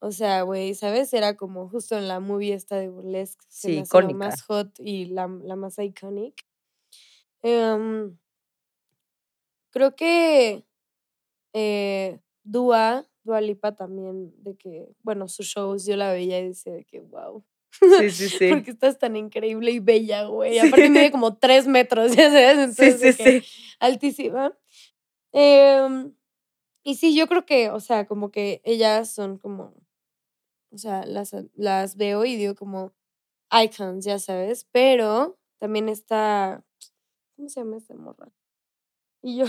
[0.00, 1.12] O sea, güey, ¿sabes?
[1.14, 3.46] Era como justo en la movie esta de Burlesque.
[3.48, 4.18] Sí, icónica.
[4.18, 6.44] más hot y la, la más iconic.
[7.42, 8.18] Em,
[9.70, 10.64] creo que
[11.52, 16.72] eh, Dua, Dua Lipa también, de que, bueno, sus shows yo la veía y decía
[16.72, 17.44] de que, wow.
[17.98, 18.48] Sí, sí, sí.
[18.48, 20.58] Porque estás tan increíble y bella, güey.
[20.60, 20.66] Sí.
[20.66, 22.76] Aparte mide como tres metros, ya sabes.
[22.76, 23.48] Sí, Entonces, de sí, que sí.
[23.80, 24.56] altísima.
[25.32, 26.14] Em,
[26.84, 29.74] y sí, yo creo que, o sea, como que ellas son como,
[30.70, 32.92] o sea, las, las veo y digo como
[33.52, 36.64] icons, ya sabes, pero también está,
[37.36, 38.32] ¿cómo se llama esta morra?
[39.22, 39.46] Y yo,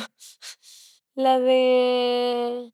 [1.16, 2.72] la de,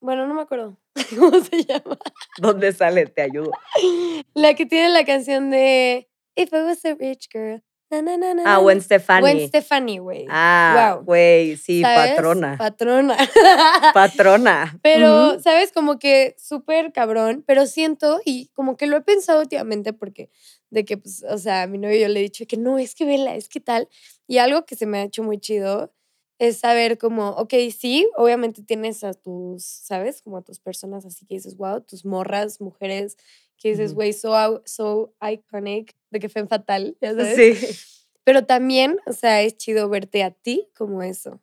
[0.00, 0.78] bueno, no me acuerdo
[1.18, 1.98] cómo se llama.
[2.38, 3.06] ¿Dónde sale?
[3.06, 3.50] Te ayudo.
[4.34, 7.62] La que tiene la canción de If I Was a Rich Girl.
[7.92, 8.80] Na, na, na, na, Ah, Gwen.
[8.80, 9.20] Stefani.
[9.20, 10.24] Gwen Stefani, güey.
[10.30, 11.04] Ah, Wow.
[11.06, 12.10] güey, sí, ¿Sabes?
[12.12, 12.56] patrona.
[12.56, 13.16] Patrona.
[13.94, 14.78] Patrona.
[14.80, 15.40] Pero.
[15.40, 15.72] ¿sabes?
[15.72, 20.30] Como que súper cabrón, pero siento, y como que lo he pensado últimamente, porque
[20.70, 22.94] de que, pues, o sea, a mi novio yo le he dicho que no, es
[22.94, 23.88] que vela, es que tal.
[24.28, 25.92] Y algo que se me ha hecho muy chido
[26.40, 30.22] es saber como, ok, sí, obviamente tienes a tus, ¿sabes?
[30.22, 33.18] Como a tus personas así que dices, wow, tus morras, mujeres,
[33.58, 37.36] que dices, güey, so, so iconic, de que fue fatal, ya sabes.
[37.36, 37.78] Sí,
[38.24, 41.40] Pero también, o sea, es chido verte a ti como eso.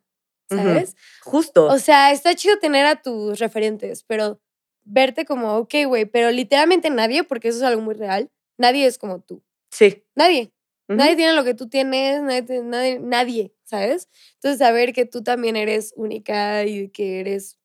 [0.48, 0.96] ¿sabes?
[1.22, 1.66] justo.
[1.66, 4.40] O sea, está chido tener a tus referentes, pero
[4.82, 8.98] verte como, ok, güey, pero literalmente nadie, porque eso es algo muy real, nadie es
[8.98, 9.44] como tú.
[9.70, 10.02] sí.
[10.16, 10.52] Nadie.
[10.90, 14.08] Nadie tiene lo que tú tienes, nadie, nadie, nadie, ¿sabes?
[14.34, 17.58] Entonces, saber que tú también eres única y que eres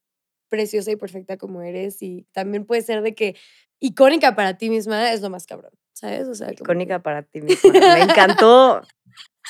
[0.50, 3.36] preciosa y perfecta como eres y también puede ser de que
[3.80, 6.28] icónica para ti misma es lo más cabrón, ¿sabes?
[6.28, 7.72] O sea, como Icónica para ti misma.
[7.74, 8.82] Me encantó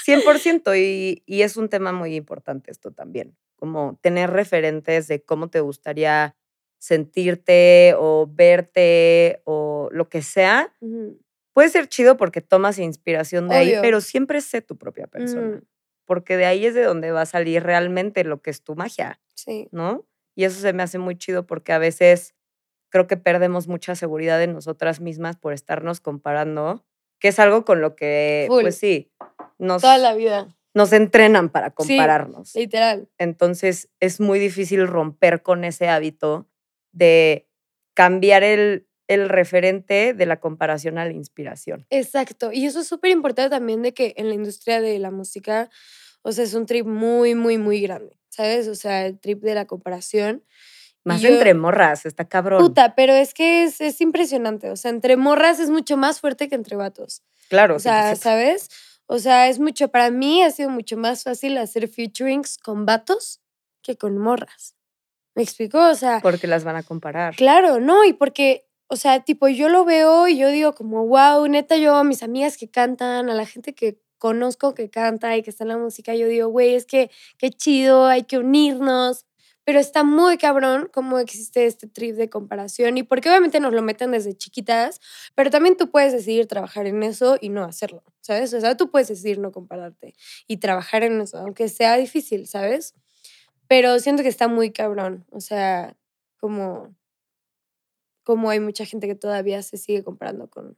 [0.06, 5.50] 100% y, y es un tema muy importante esto también, como tener referentes de cómo
[5.50, 6.36] te gustaría
[6.78, 10.74] sentirte o verte o lo que sea.
[11.54, 15.66] Puede ser chido porque tomas inspiración de ahí, pero siempre sé tu propia persona, ujú,
[16.06, 19.20] porque de ahí es de donde va a salir realmente lo que es tu magia,
[19.36, 19.68] Sí.
[19.72, 20.06] ¿no?
[20.36, 22.36] Y eso se me hace muy chido porque a veces
[22.89, 26.86] creo que perdemos mucha seguridad en nosotras mismas por estarnos comparando,
[27.20, 28.62] que es algo con lo que, Full.
[28.62, 29.12] pues sí,
[29.58, 31.74] nos, Toda la vida, nos entrenan para Sí.
[31.76, 32.56] compararnos.
[32.56, 33.10] literal.
[33.18, 36.48] Entonces es muy difícil romper con ese hábito
[36.92, 37.48] de
[37.96, 41.86] cambiar el, el referente de la comparación a la inspiración.
[41.89, 42.52] Exacto.
[42.52, 45.69] Y eso es súper importante también de que en la industria de la música,
[46.21, 48.67] o sea, es un trip muy, muy, muy grande, ¿sabes?
[48.67, 50.43] O sea, el trip de la comparación.
[51.06, 52.62] Más yo- entre morras, está cabrón.
[52.62, 54.69] Puta, pero es que es, es impresionante.
[54.69, 57.21] O sea, entre morras es mucho más fuerte que entre vatos.
[57.49, 58.15] Claro, O sea, 100%.
[58.17, 58.69] ¿sabes?
[59.06, 63.41] O sea, es mucho, para mí ha sido mucho más fácil hacer featurings con vatos
[63.82, 64.76] que con morras.
[65.36, 65.78] ¿Me explico?
[65.89, 67.36] O sea, porque las van a comparar.
[67.36, 71.48] Claro, no, y porque, o sea, tipo, yo lo veo y yo digo como, wow,
[71.48, 75.43] neta, yo a mis amigas que cantan, a la gente que conozco que canta y
[75.43, 79.26] que está en la música, yo digo, güey, es que qué chido, hay que unirnos,
[79.65, 83.82] pero está muy cabrón cómo existe este trip de comparación y porque obviamente nos lo
[83.82, 85.00] meten desde chiquitas,
[85.36, 88.54] pero también tú puedes decidir trabajar en eso y no hacerlo, ¿sabes?
[88.54, 90.13] O sea, tú puedes decidir no compararte
[90.48, 92.93] y trabajar en eso, aunque sea difícil, ¿sabes?
[93.67, 95.96] Pero siento que está muy cabrón, o sea,
[96.38, 96.96] como
[98.23, 100.77] como hay mucha gente que todavía se sigue comparando con,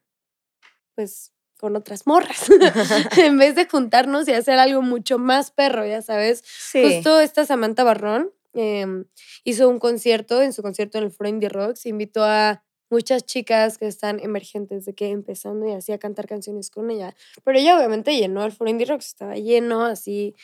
[0.95, 2.47] pues, con otras morras,
[3.17, 6.43] en vez de juntarnos y hacer algo mucho más perro, ya sabes.
[6.45, 6.83] Sí.
[6.83, 9.05] Justo esta Samantha Barrón em,
[9.43, 13.77] hizo un concierto, en su concierto en el Foro Indie Rocks, invitó a muchas chicas
[13.77, 17.15] que están emergentes de que empezando y así a cantar canciones con ella.
[17.43, 20.35] Pero ella obviamente llenó el Foro Indie Rocks, estaba lleno así.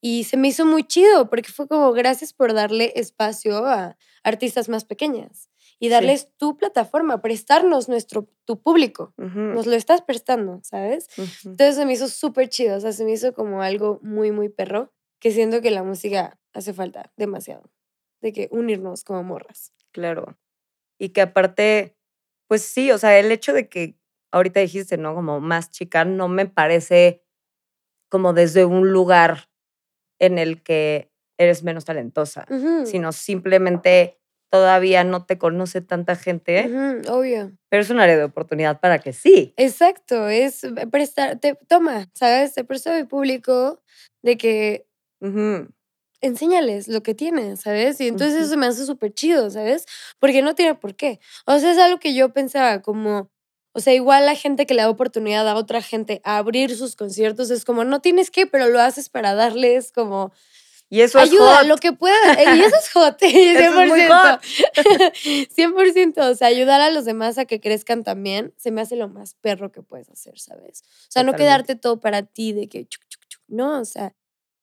[0.00, 4.68] Y se me hizo muy chido porque fue como gracias por darle espacio a artistas
[4.68, 5.90] más pequeñas y Sí.
[5.90, 9.12] darles tu plataforma, prestarnos nuestro, tu público.
[9.16, 11.08] Nos lo estás prestando, ¿sabes?
[11.44, 14.48] Entonces se me hizo súper chido, o sea, se me hizo como algo muy, muy
[14.48, 17.70] perro, que siento que la música hace falta demasiado,
[18.22, 19.72] de que unirnos como morras.
[19.92, 20.38] Claro.
[20.98, 21.96] Y que aparte,
[22.48, 23.98] pues sí, o sea, el hecho de que
[24.32, 25.14] ahorita dijiste, ¿no?
[25.14, 27.22] Como más chica, no me parece
[28.10, 29.50] como desde un lugar
[30.18, 32.46] en el que eres menos talentosa,
[32.86, 34.18] sino simplemente
[34.50, 36.66] todavía no te conoce tanta gente,
[37.08, 37.52] obvio.
[37.68, 39.54] pero es un área de oportunidad para que sí.
[39.56, 42.54] Exacto, es prestar, te, toma, ¿sabes?
[42.54, 43.82] Te presto mi público,
[44.22, 44.86] de que
[46.20, 48.00] enséñales lo que tienes, ¿sabes?
[48.00, 49.86] Y entonces eso me hace súper chido, ¿sabes?
[50.18, 51.20] Porque no tiene por qué.
[51.46, 53.30] O sea, es algo que yo pensaba como,
[53.72, 56.96] o sea, igual la gente que le da oportunidad a otra gente a abrir sus
[56.96, 60.32] conciertos es como, no tienes que, pero lo haces para darles como...
[60.88, 61.66] Y eso ayuda, es hot.
[61.66, 62.14] lo que pueda.
[62.56, 64.40] Y eso es hot, 100%.
[64.42, 66.14] Es 100%.
[66.30, 69.34] O sea, ayudar a los demás a que crezcan también se me hace lo más
[69.34, 70.82] perro que puedes hacer, ¿sabes?
[70.82, 72.88] O sea, no quedarte todo para ti de que...
[73.48, 74.14] no, o sea,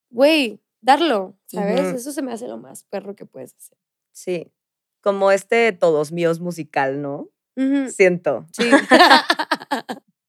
[0.10, 1.94] güey, darlo, ¿sabes?
[1.94, 3.78] Eso se me hace lo más perro que puedes hacer.
[4.12, 4.52] Sí,
[5.02, 7.30] como este Todos Míos musical, ¿no?
[7.90, 8.46] Siento.
[8.52, 8.70] Sí.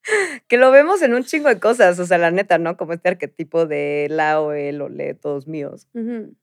[0.47, 2.77] que lo vemos en un chingo de cosas, o sea, la neta, ¿no?
[2.77, 5.87] Como este arquetipo de la o el o le, todos míos.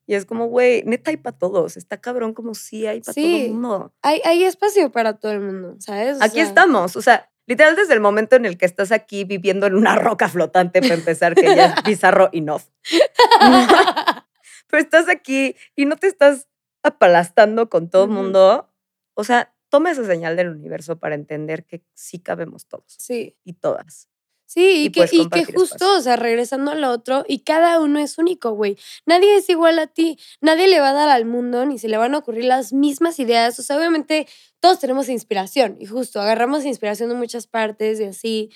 [0.06, 3.24] Y es como, güey, neta hay para todos, está cabrón como sí hay para todo
[3.24, 3.94] el mundo.
[4.02, 6.20] Hay, hay espacio para todo el mundo, ¿sabes?
[6.20, 9.74] aquí estamos, o sea, literal desde el momento en el que estás aquí viviendo en
[9.74, 12.62] una roca flotante, para empezar, que ya es bizarro enough.
[14.68, 16.48] Pero estás aquí y no te estás
[16.82, 18.70] aplastando con todo el mundo.
[19.14, 22.94] O sea, toma esa señal del universo para entender que sí cabemos todos.
[22.98, 23.38] Sí.
[23.42, 24.06] Y todas.
[24.44, 28.18] Sí, y, que, y que justo, o sea, regresando al otro, y cada uno es
[28.18, 28.76] único, güey.
[29.06, 30.18] Nadie es igual a ti.
[30.42, 33.18] Nadie le va a dar al mundo ni se le van a ocurrir las mismas
[33.18, 33.58] ideas.
[33.58, 34.28] O sea, obviamente
[34.60, 38.50] todos tenemos inspiración y justo agarramos inspiración de muchas partes y así,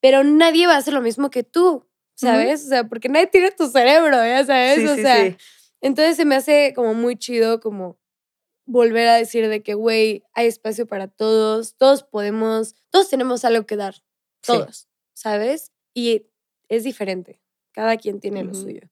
[0.00, 2.66] pero nadie va a hacer lo mismo que tú, ¿sabes?
[2.66, 4.86] O sea, porque nadie tiene tu cerebro, ya sabes.
[4.86, 5.34] o sea,
[5.80, 7.98] entonces se me hace como muy chido como
[8.68, 13.66] volver a decir de que, güey, hay espacio para todos, todos podemos, todos tenemos algo
[13.66, 13.94] que dar,
[14.42, 15.72] todos, ¿sabes?
[15.94, 16.26] Y
[16.68, 17.40] es diferente,
[17.72, 18.82] cada quien tiene lo suyo.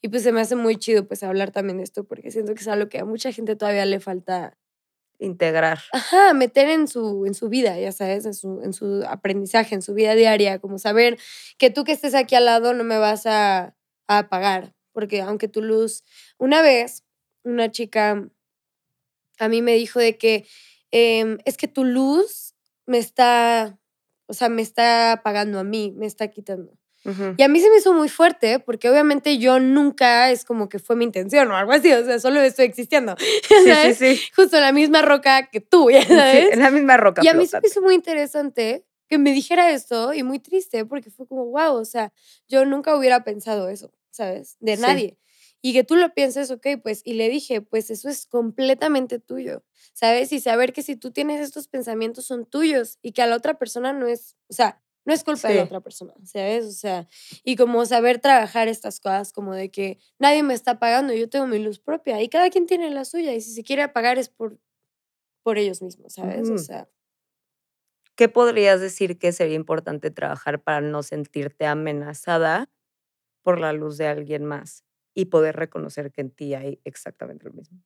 [0.00, 2.62] Y pues se me hace muy chido pues hablar también de esto porque siento que
[2.62, 4.56] es algo que a mucha gente todavía le falta
[5.18, 5.80] integrar.
[5.92, 9.82] Ajá, meter en su, en su vida, ya sabes, en su, en su aprendizaje, en
[9.82, 11.18] su vida diaria, como saber
[11.58, 13.76] que tú que estés aquí al lado no me vas a,
[14.08, 16.04] a apagar, porque aunque tu luz,
[16.38, 17.04] una vez
[17.44, 18.30] una chica
[19.38, 20.46] a mí me dijo de que
[20.90, 22.54] em, es que tu luz
[22.86, 23.78] me está,
[24.26, 26.78] o sea, me está apagando a mí, me está quitando.
[27.36, 30.80] Y a mí se me hizo muy fuerte porque obviamente yo nunca es como que
[30.80, 33.14] fue mi intención o algo así, o sea, solo estoy existiendo.
[33.48, 34.20] Sí, sí, sí.
[34.34, 36.52] Justo en la misma roca que tú, ¿ya sabes?
[36.52, 37.22] en la misma roca.
[37.24, 40.84] Y a mí se me hizo muy interesante que me dijera esto y muy triste
[40.84, 42.12] porque fue como, wow, o sea,
[42.48, 44.56] yo nunca hubiera pensado eso, ¿sabes?
[44.58, 45.16] De nadie
[45.62, 49.64] y que tú lo pienses, ok, pues, y le dije, pues eso es completamente tuyo,
[49.94, 50.32] ¿sabes?
[50.32, 53.58] Y saber que si tú tienes estos pensamientos son tuyos y que a la otra
[53.58, 56.64] persona no es, o sea, no es culpa de la otra persona, ¿sabes?
[56.66, 57.08] O sea,
[57.44, 61.46] y como saber trabajar estas cosas, como de que nadie me está pagando, yo tengo
[61.46, 64.28] mi luz propia y cada quien tiene la suya y si se quiere apagar es
[64.28, 64.58] por,
[65.44, 66.50] por ellos mismos, ¿sabes?
[66.50, 66.88] O sea.
[68.18, 72.70] ¿Qué podrías decir que sería importante trabajar para no sentirte amenazada
[73.42, 74.85] por la luz de alguien más?
[75.16, 77.82] Y poder reconocer que en ti hay exactamente lo mismo.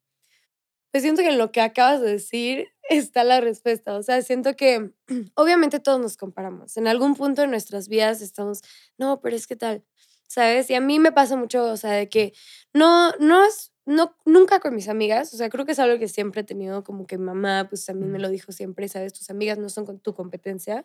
[0.91, 3.95] Pues siento que en lo que acabas de decir está la respuesta.
[3.95, 4.91] O sea, siento que
[5.35, 6.76] obviamente todos nos comparamos.
[6.76, 8.62] En algún punto de nuestras vidas estamos,
[8.99, 9.85] no, pero es que tal,
[10.26, 10.68] ¿sabes?
[10.70, 12.33] Y a mí me pasa mucho, o sea, de que
[12.74, 16.09] no, no es, no, nunca con mis amigas, o sea, creo que es algo que
[16.09, 19.12] siempre he tenido, como que mamá, pues también me lo dijo siempre, ¿sabes?
[19.12, 20.85] Tus amigas no son con tu competencia,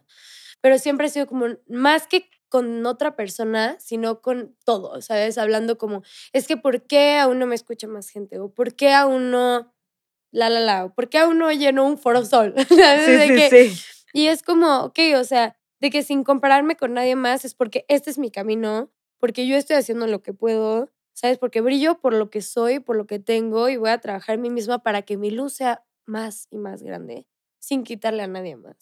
[0.61, 5.37] pero siempre ha sido como, más que con otra persona, sino con todo, ¿sabes?
[5.37, 8.39] Hablando como, es que ¿por qué aún no me escucha más gente?
[8.39, 9.73] ¿O por qué aún no,
[10.31, 12.55] la, la, la, ¿por qué aún no lleno un foro sol?
[12.69, 13.81] Sí, sí, sí.
[14.13, 17.83] Y es como, ok, o sea, de que sin compararme con nadie más es porque
[17.89, 18.89] este es mi camino,
[19.19, 21.37] porque yo estoy haciendo lo que puedo, ¿sabes?
[21.37, 24.43] Porque brillo por lo que soy, por lo que tengo y voy a trabajar en
[24.43, 27.27] mí misma para que mi luz sea más y más grande,
[27.59, 28.77] sin quitarle a nadie más.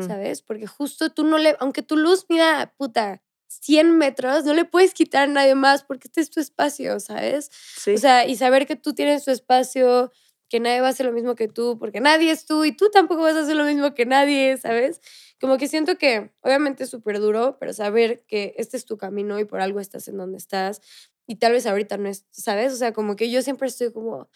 [0.00, 0.42] ¿Sabes?
[0.42, 4.94] Porque justo tú no le, aunque tu luz mida, puta, 100 metros, no le puedes
[4.94, 7.50] quitar a nadie más porque este es tu espacio, ¿sabes?
[7.94, 10.12] O sea, y saber que tú tienes tu espacio,
[10.48, 12.90] que nadie va a hacer lo mismo que tú, porque nadie es tú y tú
[12.90, 15.00] tampoco vas a hacer lo mismo que nadie, ¿sabes?
[15.40, 19.38] Como que siento que obviamente es súper duro, pero saber que este es tu camino
[19.38, 20.80] y por algo estás en donde estás
[21.26, 22.72] y tal vez ahorita no es, ¿sabes?
[22.72, 24.28] O sea, como que yo siempre estoy como,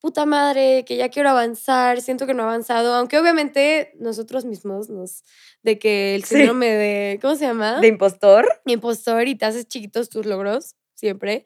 [0.00, 4.88] puta madre, que ya quiero avanzar, siento que no he avanzado, aunque obviamente nosotros mismos
[4.88, 5.22] nos,
[5.62, 7.80] de que el síndrome de, ¿cómo se llama?
[7.80, 8.48] De impostor.
[8.64, 11.44] Impostor y te haces chiquitos tus logros, siempre,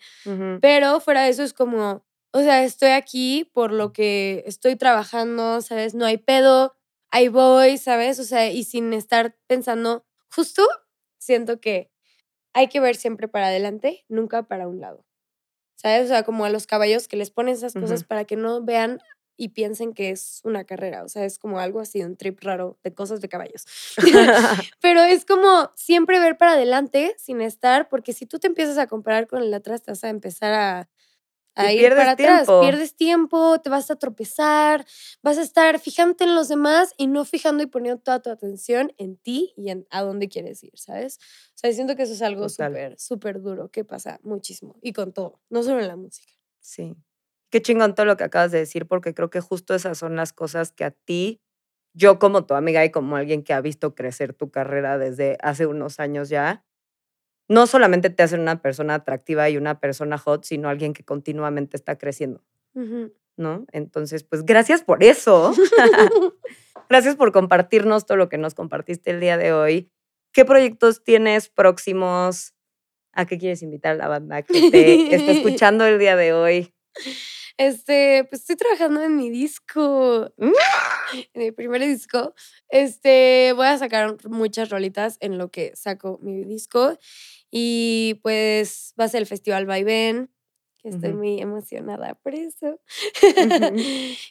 [0.61, 5.61] pero fuera de eso es como, o sea, estoy aquí por lo que estoy trabajando,
[5.61, 5.95] ¿sabes?
[5.95, 6.75] No hay pedo,
[7.11, 8.19] ahí voy, ¿sabes?
[8.21, 10.63] O sea, y sin estar pensando, justo
[11.19, 11.91] siento que
[12.53, 15.05] hay que ver siempre para adelante, nunca para un lado.
[15.77, 16.07] ¿Sabes?
[16.07, 19.01] O sea, como a los caballos que les ponen esas cosas para que no vean
[19.37, 22.79] y piensen que es una carrera, o sea, es como algo así, un trip raro
[22.85, 23.65] de cosas de caballos.
[24.81, 28.87] Pero es como siempre ver para adelante sin estar, porque si tú te empiezas a
[28.87, 30.89] comparar con el atrás, te vas a empezar a,
[31.55, 34.85] a ir para atrás, pierdes tiempo, te vas a tropezar,
[35.23, 38.93] vas a estar fijándote en los demás y no fijando y poniendo toda tu atención
[38.99, 41.19] en ti y en a dónde quieres ir, ¿sabes?
[41.19, 45.13] O sea, siento que eso es algo súper, súper duro que pasa muchísimo y con
[45.13, 46.33] todo, no solo en la música.
[46.61, 46.97] Sí.
[47.51, 50.33] Qué chingón todo lo que acabas de decir, porque creo que justo esas son las
[50.33, 51.41] cosas que a ti,
[51.93, 55.67] yo como tu amiga y como alguien que ha visto crecer tu carrera desde hace
[55.67, 56.65] unos años ya,
[57.49, 61.77] no solamente te hacen una persona atractiva y una persona hot, sino alguien que continuamente
[61.77, 62.43] está creciendo.
[63.37, 63.67] ¿No?
[63.73, 65.53] Entonces, pues gracias por eso.
[66.89, 69.91] gracias por compartirnos todo lo que nos compartiste el día de hoy.
[70.33, 72.55] ¿Qué proyectos tienes próximos?
[73.13, 76.75] ¿A qué quieres invitar a la banda que te está escuchando el día de hoy?
[77.57, 80.33] Este, pues estoy trabajando en mi disco.
[80.37, 80.51] ¡Mm!
[81.33, 82.35] En mi primer disco.
[82.69, 86.99] Este, voy a sacar muchas rolitas en lo que saco mi disco.
[87.57, 90.29] Y pues va a ser el Festival Vaivén,
[90.79, 92.81] que estoy muy emocionada por eso.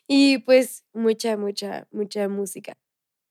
[0.07, 2.77] y pues mucha, mucha, mucha música.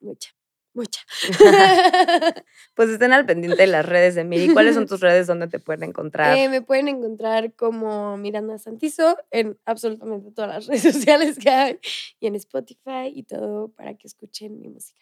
[0.01, 0.30] Mucha
[0.74, 1.01] mucha.
[2.74, 4.53] pues estén al pendiente de las redes de Miri.
[4.53, 6.36] ¿Cuáles son tus redes donde te pueden encontrar?
[6.36, 11.78] Eh, me pueden encontrar como Miranda Santizo en absolutamente todas las redes sociales que hay
[12.20, 15.01] y en Spotify y todo para que escuchen mi música.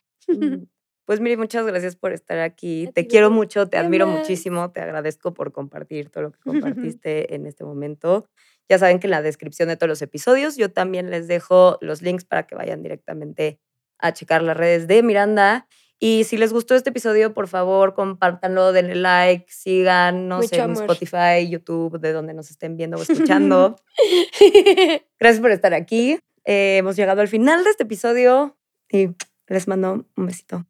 [1.10, 2.88] Pues Miri, muchas gracias por estar aquí.
[2.94, 6.38] te quiero mucho, te admiro muchísimo, te agradezco por compartir todo lo que
[6.94, 8.28] compartiste en este momento.
[8.68, 12.00] Ya saben que en la descripción de todos los episodios yo también les dejo los
[12.00, 13.58] links para que vayan directamente
[13.98, 15.66] a checar las redes de Miranda.
[15.98, 21.98] Y si les gustó este episodio, por favor, compártanlo, denle like, síganos en Spotify, YouTube,
[21.98, 23.74] de donde nos estén viendo o escuchando.
[25.18, 26.20] Gracias por estar aquí.
[26.44, 28.56] Eh, hemos llegado al final de este episodio
[28.88, 29.08] y
[29.48, 30.69] les mando un besito.